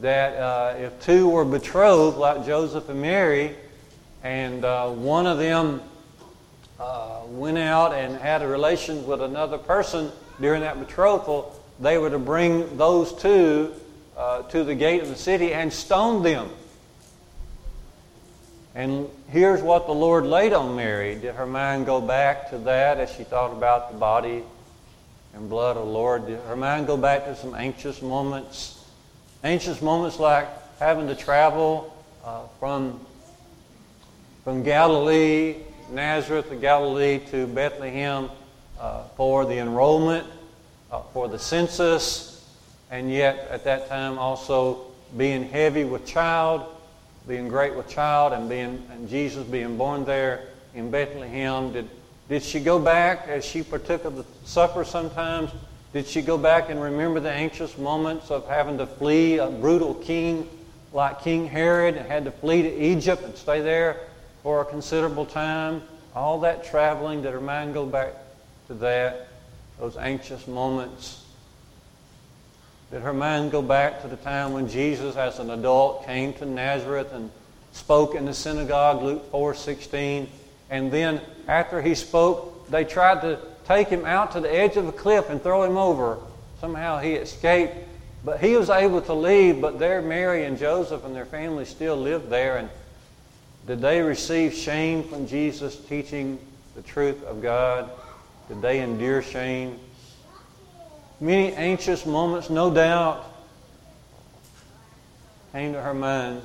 that 0.00 0.36
uh, 0.36 0.74
if 0.78 1.00
two 1.00 1.28
were 1.28 1.44
betrothed, 1.44 2.16
like 2.16 2.46
Joseph 2.46 2.88
and 2.88 3.00
Mary, 3.00 3.54
and 4.22 4.64
uh, 4.64 4.88
one 4.88 5.26
of 5.26 5.38
them 5.38 5.82
uh, 6.80 7.20
went 7.26 7.58
out 7.58 7.92
and 7.92 8.16
had 8.16 8.42
a 8.42 8.48
relation 8.48 9.06
with 9.06 9.20
another 9.20 9.58
person 9.58 10.10
during 10.40 10.62
that 10.62 10.78
betrothal, 10.78 11.54
they 11.78 11.98
were 11.98 12.10
to 12.10 12.18
bring 12.18 12.76
those 12.76 13.12
two 13.14 13.72
uh, 14.16 14.42
to 14.42 14.64
the 14.64 14.74
gate 14.74 15.02
of 15.02 15.08
the 15.08 15.16
city 15.16 15.52
and 15.52 15.72
stone 15.72 16.22
them 16.22 16.48
And 18.78 19.08
here's 19.30 19.60
what 19.60 19.88
the 19.88 19.92
Lord 19.92 20.24
laid 20.24 20.52
on 20.52 20.76
Mary. 20.76 21.16
Did 21.16 21.34
her 21.34 21.46
mind 21.46 21.84
go 21.84 22.00
back 22.00 22.50
to 22.50 22.58
that 22.58 22.98
as 22.98 23.10
she 23.10 23.24
thought 23.24 23.50
about 23.50 23.90
the 23.90 23.98
body 23.98 24.44
and 25.34 25.50
blood 25.50 25.76
of 25.76 25.84
the 25.84 25.90
Lord? 25.90 26.28
Did 26.28 26.38
her 26.42 26.54
mind 26.54 26.86
go 26.86 26.96
back 26.96 27.24
to 27.24 27.34
some 27.34 27.56
anxious 27.56 28.00
moments? 28.00 28.88
Anxious 29.42 29.82
moments 29.82 30.20
like 30.20 30.46
having 30.78 31.08
to 31.08 31.16
travel 31.16 31.92
uh, 32.24 32.42
from, 32.60 33.00
from 34.44 34.62
Galilee, 34.62 35.56
Nazareth 35.90 36.52
of 36.52 36.60
Galilee, 36.60 37.18
to 37.32 37.48
Bethlehem 37.48 38.30
uh, 38.78 39.02
for 39.16 39.44
the 39.44 39.58
enrollment, 39.58 40.24
uh, 40.92 41.02
for 41.12 41.26
the 41.26 41.40
census, 41.40 42.48
and 42.92 43.10
yet 43.10 43.48
at 43.50 43.64
that 43.64 43.88
time 43.88 44.20
also 44.20 44.82
being 45.16 45.48
heavy 45.48 45.82
with 45.82 46.06
child 46.06 46.64
being 47.28 47.46
great 47.46 47.74
with 47.74 47.86
child 47.88 48.32
and 48.32 48.48
being 48.48 48.82
and 48.90 49.08
Jesus 49.08 49.44
being 49.44 49.76
born 49.76 50.04
there 50.06 50.48
in 50.74 50.90
Bethlehem. 50.90 51.72
Did 51.72 51.88
did 52.28 52.42
she 52.42 52.58
go 52.58 52.78
back 52.78 53.28
as 53.28 53.44
she 53.44 53.62
partook 53.62 54.04
of 54.04 54.16
the 54.16 54.24
supper 54.44 54.84
sometimes? 54.84 55.50
Did 55.92 56.06
she 56.06 56.20
go 56.20 56.36
back 56.36 56.68
and 56.68 56.80
remember 56.80 57.20
the 57.20 57.30
anxious 57.30 57.78
moments 57.78 58.30
of 58.30 58.46
having 58.48 58.78
to 58.78 58.86
flee 58.86 59.38
a 59.38 59.48
brutal 59.48 59.94
king 59.94 60.48
like 60.92 61.22
King 61.22 61.46
Herod 61.46 61.96
and 61.96 62.06
had 62.06 62.24
to 62.24 62.30
flee 62.30 62.62
to 62.62 62.74
Egypt 62.74 63.22
and 63.22 63.36
stay 63.36 63.60
there 63.60 64.00
for 64.42 64.60
a 64.60 64.64
considerable 64.64 65.24
time? 65.24 65.82
All 66.14 66.40
that 66.40 66.64
traveling, 66.64 67.22
did 67.22 67.32
her 67.32 67.40
mind 67.40 67.72
go 67.72 67.86
back 67.86 68.14
to 68.66 68.74
that? 68.74 69.28
Those 69.78 69.96
anxious 69.96 70.46
moments 70.46 71.24
did 72.90 73.02
her 73.02 73.12
mind 73.12 73.50
go 73.50 73.60
back 73.60 74.02
to 74.02 74.08
the 74.08 74.16
time 74.16 74.52
when 74.52 74.68
Jesus, 74.68 75.16
as 75.16 75.38
an 75.38 75.50
adult, 75.50 76.06
came 76.06 76.32
to 76.34 76.46
Nazareth 76.46 77.12
and 77.12 77.30
spoke 77.72 78.14
in 78.14 78.24
the 78.24 78.34
synagogue, 78.34 79.02
Luke 79.02 79.30
4:16, 79.30 80.28
and 80.70 80.90
then 80.90 81.20
after 81.46 81.82
he 81.82 81.94
spoke, 81.94 82.68
they 82.70 82.84
tried 82.84 83.20
to 83.22 83.38
take 83.66 83.88
him 83.88 84.04
out 84.06 84.32
to 84.32 84.40
the 84.40 84.52
edge 84.52 84.76
of 84.76 84.88
a 84.88 84.92
cliff 84.92 85.28
and 85.28 85.42
throw 85.42 85.62
him 85.62 85.76
over. 85.76 86.18
Somehow 86.60 86.98
he 86.98 87.12
escaped, 87.14 87.74
but 88.24 88.40
he 88.40 88.56
was 88.56 88.70
able 88.70 89.00
to 89.02 89.12
leave. 89.12 89.60
But 89.60 89.78
there, 89.78 90.02
Mary 90.02 90.44
and 90.44 90.58
Joseph 90.58 91.04
and 91.04 91.14
their 91.14 91.26
family 91.26 91.66
still 91.66 91.96
lived 91.96 92.30
there. 92.30 92.56
And 92.56 92.70
did 93.66 93.80
they 93.80 94.00
receive 94.00 94.54
shame 94.54 95.04
from 95.04 95.26
Jesus 95.26 95.76
teaching 95.76 96.38
the 96.74 96.82
truth 96.82 97.22
of 97.24 97.42
God? 97.42 97.90
Did 98.48 98.62
they 98.62 98.80
endure 98.80 99.22
shame? 99.22 99.78
Many 101.20 101.52
anxious 101.54 102.06
moments, 102.06 102.48
no 102.48 102.70
doubt, 102.72 103.24
came 105.52 105.72
to 105.72 105.82
her 105.82 105.94
mind. 105.94 106.42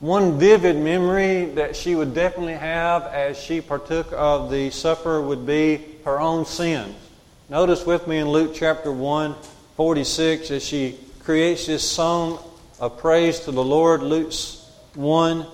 One 0.00 0.38
vivid 0.38 0.76
memory 0.76 1.46
that 1.54 1.74
she 1.74 1.94
would 1.94 2.14
definitely 2.14 2.54
have 2.54 3.04
as 3.04 3.38
she 3.38 3.60
partook 3.60 4.12
of 4.12 4.50
the 4.50 4.70
supper 4.70 5.22
would 5.22 5.46
be 5.46 5.84
her 6.04 6.20
own 6.20 6.44
sins. 6.44 6.94
Notice 7.48 7.86
with 7.86 8.06
me 8.06 8.18
in 8.18 8.28
Luke 8.28 8.52
chapter 8.54 8.92
1, 8.92 9.34
46, 9.76 10.50
as 10.50 10.64
she 10.64 10.98
creates 11.20 11.66
this 11.66 11.88
song 11.88 12.38
of 12.78 12.98
praise 12.98 13.40
to 13.40 13.52
the 13.52 13.64
Lord. 13.64 14.02
Luke 14.02 14.32
1, 14.94 15.46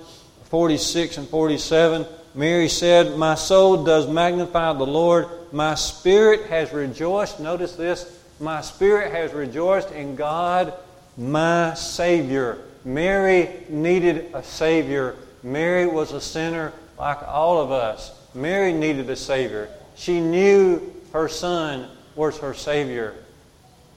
46 0.43 1.17
and 1.17 1.27
47. 1.27 2.05
Mary 2.35 2.69
said, 2.69 3.17
My 3.17 3.35
soul 3.35 3.83
does 3.83 4.07
magnify 4.07 4.73
the 4.73 4.85
Lord 4.85 5.27
my 5.51 5.75
spirit 5.75 6.47
has 6.47 6.71
rejoiced. 6.71 7.39
Notice 7.39 7.75
this. 7.75 8.19
My 8.39 8.61
spirit 8.61 9.11
has 9.11 9.33
rejoiced 9.33 9.91
in 9.91 10.15
God, 10.15 10.73
my 11.17 11.73
Savior. 11.73 12.59
Mary 12.85 13.63
needed 13.69 14.31
a 14.33 14.43
Savior. 14.43 15.15
Mary 15.43 15.87
was 15.87 16.11
a 16.11 16.21
sinner 16.21 16.73
like 16.99 17.21
all 17.23 17.59
of 17.59 17.71
us. 17.71 18.11
Mary 18.33 18.73
needed 18.73 19.09
a 19.09 19.15
Savior. 19.15 19.69
She 19.95 20.21
knew 20.21 20.93
her 21.13 21.27
Son 21.27 21.89
was 22.15 22.37
her 22.39 22.53
Savior. 22.53 23.15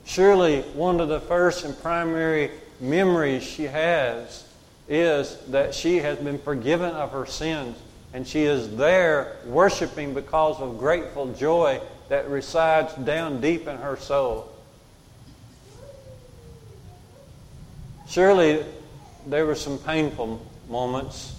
Surely, 0.05 0.63
one 0.75 1.01
of 1.01 1.09
the 1.09 1.21
first 1.21 1.65
and 1.65 1.79
primary 1.83 2.51
memories 2.81 3.43
she 3.43 3.65
has 3.65 4.47
is 4.89 5.37
that 5.49 5.75
she 5.75 5.99
has 5.99 6.19
been 6.19 6.39
forgiven 6.39 6.91
of 6.95 7.13
her 7.13 7.27
sins 7.27 7.77
and 8.13 8.27
she 8.27 8.43
is 8.43 8.77
there 8.77 9.37
worshiping 9.47 10.15
because 10.15 10.61
of 10.61 10.79
grateful 10.79 11.33
joy 11.35 11.81
that 12.09 12.29
resides 12.29 12.93
down 12.95 13.41
deep 13.41 13.69
in 13.69 13.77
her 13.77 13.97
soul. 13.97 14.51
Surely 18.09 18.65
there 19.27 19.47
were 19.47 19.55
some 19.55 19.79
painful 19.79 20.45
moments, 20.69 21.37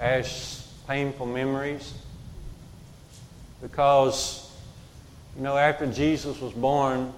as 0.00 0.68
painful 0.88 1.26
memories, 1.26 1.94
because, 3.60 4.50
you 5.36 5.42
know, 5.42 5.56
after 5.56 5.86
Jesus 5.86 6.40
was 6.40 6.52
born, 6.52 7.12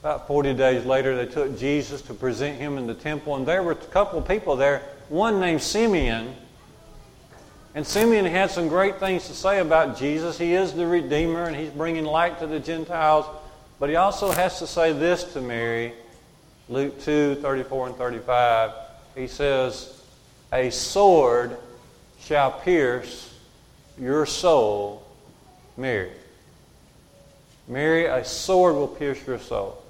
about 0.00 0.26
40 0.26 0.52
days 0.52 0.84
later, 0.84 1.16
they 1.16 1.32
took 1.32 1.58
Jesus 1.58 2.02
to 2.02 2.14
present 2.14 2.58
him 2.58 2.76
in 2.76 2.86
the 2.86 2.94
temple, 2.94 3.34
and 3.36 3.46
there 3.46 3.62
were 3.62 3.72
a 3.72 3.76
couple 3.76 4.18
of 4.18 4.28
people 4.28 4.54
there, 4.54 4.82
one 5.08 5.40
named 5.40 5.62
Simeon 5.62 6.34
and 7.74 7.86
Simeon 7.86 8.24
had 8.24 8.50
some 8.50 8.68
great 8.68 8.98
things 8.98 9.26
to 9.28 9.34
say 9.34 9.60
about 9.60 9.98
Jesus. 9.98 10.38
He 10.38 10.54
is 10.54 10.72
the 10.72 10.86
Redeemer 10.86 11.44
and 11.44 11.54
he's 11.54 11.70
bringing 11.70 12.04
light 12.04 12.38
to 12.40 12.46
the 12.46 12.58
Gentiles. 12.58 13.26
But 13.78 13.90
he 13.90 13.96
also 13.96 14.32
has 14.32 14.58
to 14.58 14.66
say 14.66 14.92
this 14.92 15.24
to 15.34 15.40
Mary 15.40 15.92
Luke 16.68 17.00
2 17.02 17.36
34 17.36 17.86
and 17.88 17.96
35. 17.96 18.72
He 19.14 19.26
says, 19.26 20.02
A 20.52 20.70
sword 20.70 21.56
shall 22.20 22.52
pierce 22.52 23.34
your 23.98 24.26
soul, 24.26 25.06
Mary. 25.76 26.12
Mary, 27.68 28.06
a 28.06 28.24
sword 28.24 28.74
will 28.74 28.88
pierce 28.88 29.24
your 29.26 29.38
soul. 29.38 29.82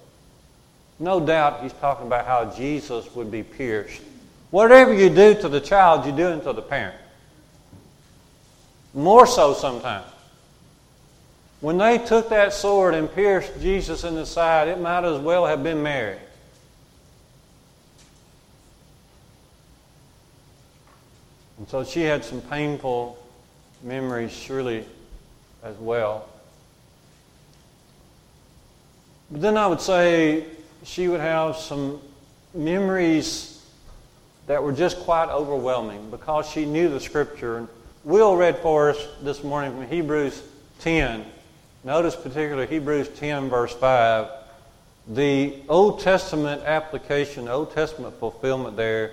No 0.99 1.21
doubt 1.21 1.63
he's 1.63 1.73
talking 1.75 2.07
about 2.07 2.27
how 2.27 2.53
Jesus 2.57 3.15
would 3.15 3.31
be 3.31 3.43
pierced. 3.43 4.03
Whatever 4.51 4.95
you 4.95 5.11
do 5.11 5.35
to 5.41 5.49
the 5.49 5.61
child, 5.61 6.07
you 6.07 6.13
do 6.13 6.29
it 6.29 6.43
to 6.43 6.53
the 6.53 6.63
parent. 6.63 6.97
More 8.95 9.27
so 9.27 9.55
sometimes. 9.55 10.07
When 11.61 11.79
they 11.79 11.99
took 11.99 12.29
that 12.29 12.53
sword 12.53 12.95
and 12.95 13.13
pierced 13.13 13.61
Jesus 13.61 14.05
in 14.05 14.15
the 14.15 14.25
side, 14.25 14.69
it 14.69 14.81
might 14.81 15.05
as 15.05 15.21
well 15.21 15.45
have 15.47 15.63
been 15.63 15.83
Mary. 15.83 16.19
And 21.59 21.69
so 21.69 21.83
she 21.83 22.03
had 22.03 22.25
some 22.25 22.41
painful 22.43 23.19
memories, 23.83 24.33
surely, 24.33 24.85
as 25.65 25.77
well. 25.79 26.29
But 29.31 29.41
then 29.41 29.57
I 29.57 29.67
would 29.67 29.81
say 29.81 30.45
she 30.85 31.09
would 31.09 31.21
have 31.21 31.57
some 31.57 32.01
memories 32.55 33.67
that 34.47 34.63
were 34.63 34.73
just 34.73 35.01
quite 35.01 35.29
overwhelming 35.29 36.11
because 36.11 36.49
she 36.49 36.65
knew 36.65 36.89
the 36.89 37.01
Scripture 37.01 37.67
Will 38.09 38.37
read 38.37 38.57
for 38.61 38.89
us 38.89 39.07
this 39.21 39.45
morning 39.45 39.71
from 39.73 39.87
Hebrews 39.87 40.43
10. 40.79 41.27
Notice 41.85 42.17
particularly 42.17 42.67
Hebrews 42.67 43.11
10, 43.11 43.51
verse 43.51 43.75
5. 43.75 44.29
The 45.09 45.57
Old 45.69 46.01
Testament 46.01 46.63
application, 46.63 47.49
Old 47.49 47.75
Testament 47.75 48.19
fulfillment 48.19 48.79
there 48.79 49.11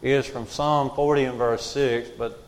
is 0.00 0.26
from 0.26 0.46
Psalm 0.46 0.92
40 0.94 1.24
and 1.24 1.38
verse 1.38 1.66
6. 1.66 2.10
But 2.10 2.40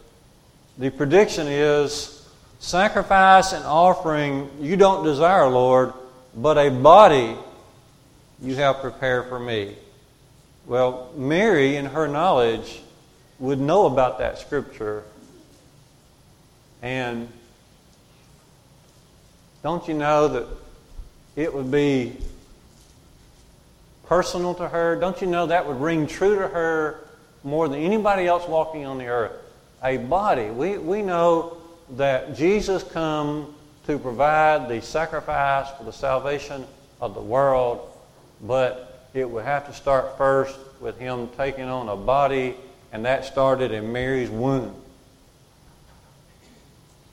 the 0.78 0.90
prediction 0.90 1.48
is 1.48 2.24
sacrifice 2.60 3.52
and 3.52 3.64
offering 3.64 4.48
you 4.60 4.76
don't 4.76 5.02
desire, 5.02 5.48
Lord, 5.48 5.92
but 6.32 6.58
a 6.58 6.70
body 6.70 7.34
you 8.40 8.54
have 8.54 8.76
prepared 8.76 9.28
for 9.28 9.40
me. 9.40 9.74
Well, 10.64 11.10
Mary, 11.16 11.74
in 11.74 11.86
her 11.86 12.06
knowledge, 12.06 12.82
would 13.40 13.58
know 13.58 13.86
about 13.86 14.20
that 14.20 14.38
scripture 14.38 15.02
and 16.82 17.28
don't 19.62 19.88
you 19.88 19.94
know 19.94 20.28
that 20.28 20.46
it 21.34 21.52
would 21.52 21.70
be 21.70 22.16
personal 24.06 24.54
to 24.54 24.68
her? 24.68 24.96
Don't 24.96 25.20
you 25.20 25.26
know 25.26 25.46
that 25.46 25.66
would 25.66 25.80
ring 25.80 26.06
true 26.06 26.36
to 26.36 26.48
her 26.48 27.00
more 27.44 27.68
than 27.68 27.80
anybody 27.80 28.26
else 28.26 28.46
walking 28.48 28.86
on 28.86 28.98
the 28.98 29.06
earth? 29.06 29.32
A 29.82 29.96
body. 29.96 30.46
We, 30.46 30.78
we 30.78 31.02
know 31.02 31.56
that 31.96 32.36
Jesus 32.36 32.82
come 32.82 33.54
to 33.86 33.98
provide 33.98 34.68
the 34.68 34.80
sacrifice 34.82 35.68
for 35.76 35.84
the 35.84 35.92
salvation 35.92 36.66
of 37.00 37.14
the 37.14 37.20
world, 37.20 37.88
but 38.42 39.08
it 39.14 39.28
would 39.28 39.44
have 39.44 39.66
to 39.66 39.72
start 39.72 40.16
first 40.18 40.58
with 40.80 40.98
him 40.98 41.28
taking 41.36 41.64
on 41.64 41.88
a 41.88 41.96
body, 41.96 42.54
and 42.92 43.04
that 43.04 43.24
started 43.24 43.72
in 43.72 43.92
Mary's 43.92 44.30
womb. 44.30 44.74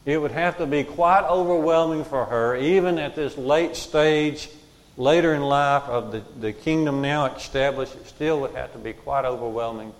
It 0.06 0.22
would 0.22 0.32
have 0.32 0.58
to 0.60 0.68
be 0.68 0.84
quite 0.84 1.24
overwhelming 1.28 2.04
for 2.04 2.26
her, 2.26 2.56
even 2.56 3.00
at 3.00 3.16
this 3.16 3.38
late 3.38 3.76
stage, 3.76 4.50
later 4.98 5.34
in 5.34 5.42
life 5.42 5.84
of 5.84 6.12
the, 6.12 6.22
the 6.40 6.54
kingdom 6.54 7.02
now 7.02 7.26
established, 7.26 7.96
it 7.96 8.08
still 8.08 8.40
would 8.42 8.54
have 8.54 8.72
to 8.74 8.78
be 8.78 8.94
quite 8.94 9.26
overwhelming 9.26 9.94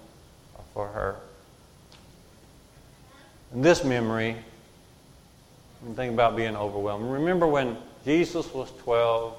for 0.74 0.88
her. 0.90 1.16
And 3.52 3.66
this 3.66 3.84
memory, 3.84 4.36
think 5.96 6.14
about 6.14 6.36
being 6.36 6.56
overwhelmed. 6.56 7.12
Remember 7.12 7.48
when 7.48 7.76
Jesus 8.04 8.54
was 8.54 8.72
12 8.84 9.36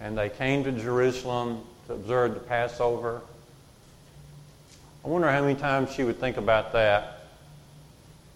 and 0.00 0.16
they 0.16 0.30
came 0.30 0.64
to 0.64 0.72
Jerusalem 0.72 1.62
to 1.86 1.94
observe 1.94 2.32
the 2.32 2.40
Passover? 2.40 3.20
I 5.04 5.08
wonder 5.08 5.30
how 5.30 5.42
many 5.42 5.54
times 5.54 5.92
she 5.92 6.02
would 6.02 6.18
think 6.18 6.38
about 6.38 6.72
that 6.72 7.17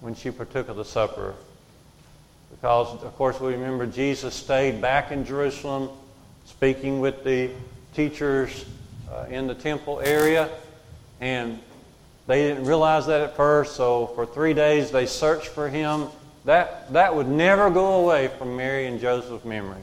when 0.03 0.15
she 0.15 0.31
partook 0.31 0.69
of 0.69 0.77
the 0.77 0.85
supper. 0.85 1.35
Because, 2.51 3.03
of 3.03 3.17
course, 3.17 3.41
we 3.41 3.53
remember 3.53 3.87
Jesus 3.87 4.35
stayed 4.35 4.83
back 4.83 5.11
in 5.11 5.25
Jerusalem 5.25 5.89
speaking 6.45 7.01
with 7.01 7.25
the 7.25 7.51
teachers 7.95 8.67
uh, 9.11 9.27
in 9.31 9.47
the 9.47 9.55
temple 9.55 10.01
area, 10.01 10.51
and 11.21 11.59
they 12.27 12.43
didn't 12.49 12.67
realize 12.67 13.07
that 13.07 13.21
at 13.21 13.37
first, 13.37 13.77
so 13.77 14.09
for 14.09 14.27
three 14.27 14.55
days 14.55 14.91
they 14.91 15.07
searched 15.07 15.49
for 15.49 15.69
him. 15.69 16.09
That, 16.45 16.93
that 16.93 17.15
would 17.15 17.29
never 17.29 17.71
go 17.71 18.03
away 18.03 18.29
from 18.39 18.57
Mary 18.57 18.87
and 18.87 19.01
Joseph's 19.01 19.45
memory. 19.45 19.81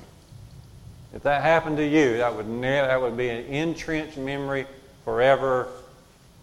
If 1.13 1.23
that 1.23 1.41
happened 1.41 1.77
to 1.77 1.88
you, 1.88 2.17
that 2.17 2.36
would, 2.36 2.47
ne- 2.47 2.82
that 2.82 3.01
would 3.01 3.15
be 3.15 3.29
an 3.29 3.45
entrenched 3.45 4.17
memory 4.17 4.67
forever. 5.05 5.69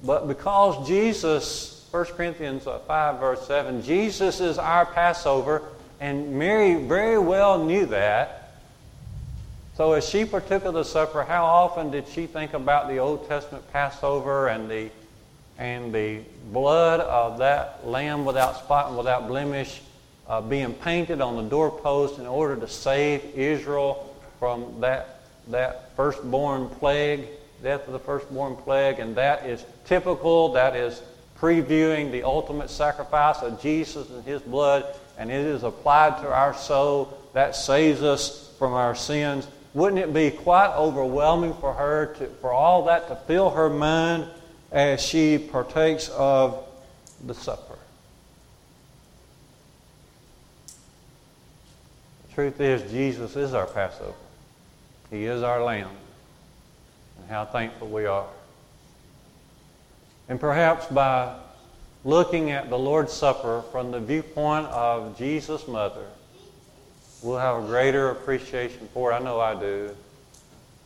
But 0.03 0.27
because 0.27 0.89
Jesus, 0.89 1.76
1 1.97 2.05
Corinthians 2.09 2.65
5, 2.65 3.21
verse 3.21 3.47
7, 3.47 3.83
Jesus 3.83 4.39
is 4.39 4.59
our 4.59 4.85
Passover, 4.85 5.63
and 5.99 6.35
Mary 6.35 6.75
very 6.75 7.17
well 7.17 7.65
knew 7.65 7.87
that. 7.87 8.53
So 9.79 9.95
as 9.95 10.07
she 10.07 10.27
partook 10.27 10.67
of 10.67 10.75
the 10.75 10.85
supper, 10.85 11.25
how 11.25 11.47
often 11.47 11.91
did 11.91 12.07
she 12.07 12.27
think 12.27 12.53
about 12.53 12.89
the 12.89 12.99
Old 12.99 13.27
Testament 13.27 13.65
Passover 13.73 14.49
and 14.49 14.71
the 14.71 14.91
and 15.57 15.91
the 15.91 16.21
blood 16.53 17.01
of 17.01 17.39
that 17.39 17.87
lamb 17.87 18.27
without 18.27 18.59
spot 18.59 18.89
and 18.89 18.99
without 18.99 19.27
blemish 19.27 19.81
uh, 20.29 20.43
being 20.43 20.75
painted 20.75 21.23
on 21.23 21.43
the 21.43 21.49
doorpost 21.49 22.19
in 22.19 22.27
order 22.27 22.57
to 22.57 22.69
save 22.69 23.25
Israel 23.35 24.15
from 24.39 24.83
that, 24.83 25.23
that 25.49 25.97
firstborn 25.97 26.69
plague, 26.69 27.25
death 27.63 27.87
of 27.87 27.95
the 27.95 27.99
firstborn 27.99 28.55
plague. 28.55 28.99
And 28.99 29.17
that 29.17 29.47
is 29.47 29.65
typical, 29.87 30.53
that 30.53 30.77
is 30.77 31.01
previewing 31.38 32.11
the 32.11 32.22
ultimate 32.22 32.70
sacrifice 32.70 33.42
of 33.42 33.61
Jesus 33.61 34.09
and 34.11 34.25
his 34.25 34.42
blood. 34.42 34.85
And 35.18 35.31
it 35.31 35.46
is 35.46 35.62
applied 35.62 36.20
to 36.22 36.33
our 36.33 36.55
soul. 36.55 37.18
That 37.33 37.55
saves 37.55 38.03
us 38.03 38.55
from 38.59 38.72
our 38.72 38.94
sins. 38.94 39.46
Wouldn't 39.75 40.01
it 40.01 40.14
be 40.14 40.31
quite 40.31 40.75
overwhelming 40.75 41.55
for 41.55 41.75
her 41.75 42.14
to, 42.18 42.27
for 42.40 42.53
all 42.53 42.87
that 42.87 43.09
to 43.09 43.16
fill 43.27 43.51
her 43.51 43.68
mind 43.68 44.27
as 44.72 45.03
she 45.03 45.38
partakes 45.38 46.09
of 46.11 46.66
the 47.25 47.35
supper. 47.35 47.79
The 52.29 52.35
truth 52.35 52.61
is, 52.61 52.90
Jesus 52.90 53.37
is 53.37 53.55
our 53.55 53.66
Passover. 53.66 54.12
He 55.11 55.25
is 55.25 55.42
our 55.42 55.62
Lamb. 55.62 55.90
And 57.18 57.31
how 57.31 57.46
thankful 57.46 57.88
we 57.88 58.07
are. 58.07 58.27
And 60.29 60.41
perhaps 60.41 60.87
by 60.87 61.37
looking 62.05 62.51
at 62.51 62.69
the 62.69 62.79
Lord's 62.79 63.12
Supper 63.12 63.62
from 63.71 63.91
the 63.91 64.01
viewpoint 64.01 64.67
of 64.67 65.17
Jesus' 65.17 65.69
mother, 65.69 66.05
we'll 67.23 67.39
have 67.39 67.62
a 67.62 67.67
greater 67.67 68.11
appreciation 68.11 68.89
for 68.93 69.12
it. 69.12 69.15
I 69.15 69.19
know 69.21 69.41
I 69.41 69.59
do. 69.59 69.91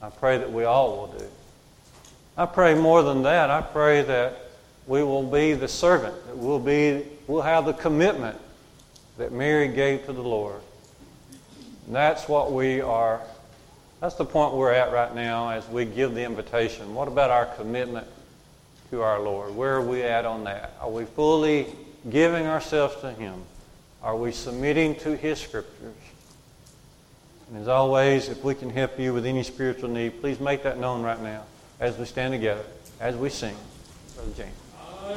I 0.03 0.11
pray 0.11 0.38
that 0.38 0.50
we 0.53 0.64
all 0.64 0.96
will 0.96 1.18
do. 1.18 1.26
I 2.37 2.46
pray 2.46 2.74
more 2.74 3.03
than 3.03 3.22
that. 3.22 3.50
I 3.50 3.61
pray 3.61 4.03
that 4.03 4.50
we 4.87 5.03
will 5.03 5.22
be 5.22 5.53
the 5.53 5.68
servant, 5.68 6.14
that 6.26 6.37
we'll, 6.37 6.59
be, 6.59 7.05
we'll 7.26 7.42
have 7.42 7.64
the 7.64 7.72
commitment 7.72 8.38
that 9.18 9.33
Mary 9.33 9.68
gave 9.68 10.07
to 10.07 10.12
the 10.12 10.22
Lord. 10.22 10.61
And 11.87 11.94
that's 11.94 12.29
what 12.29 12.53
we 12.53 12.81
are, 12.81 13.20
that's 14.00 14.14
the 14.14 14.24
point 14.24 14.55
we're 14.55 14.72
at 14.72 14.92
right 14.92 15.14
now 15.14 15.50
as 15.50 15.68
we 15.68 15.85
give 15.85 16.14
the 16.14 16.24
invitation. 16.24 16.94
What 16.94 17.09
about 17.09 17.31
our 17.31 17.46
commitment 17.46 18.07
to 18.90 19.03
our 19.03 19.20
Lord? 19.20 19.55
Where 19.55 19.76
are 19.76 19.83
we 19.83 20.03
at 20.03 20.24
on 20.24 20.44
that? 20.44 20.74
Are 20.81 20.90
we 20.90 21.05
fully 21.05 21.66
giving 22.09 22.46
ourselves 22.46 22.96
to 23.00 23.12
Him? 23.12 23.35
Are 24.03 24.16
we 24.16 24.33
submitting 24.33 24.94
to 24.96 25.16
His 25.16 25.40
Scriptures? 25.40 25.94
And 27.48 27.61
as 27.61 27.68
always, 27.68 28.29
if 28.29 28.44
we 28.44 28.55
can 28.55 28.70
help 28.70 28.98
you 28.98 29.12
with 29.12 29.26
any 29.26 29.42
spiritual 29.42 29.88
need, 29.88 30.20
please 30.20 30.38
make 30.40 30.62
that 30.62 30.79
known 30.79 31.03
right 31.03 31.20
now 31.20 31.42
as 31.81 31.96
we 31.98 32.05
stand 32.05 32.33
together, 32.33 32.64
as 33.00 33.16
we 33.16 33.29
sing. 33.29 33.57
Brother 34.14 34.31
James. 34.37 34.60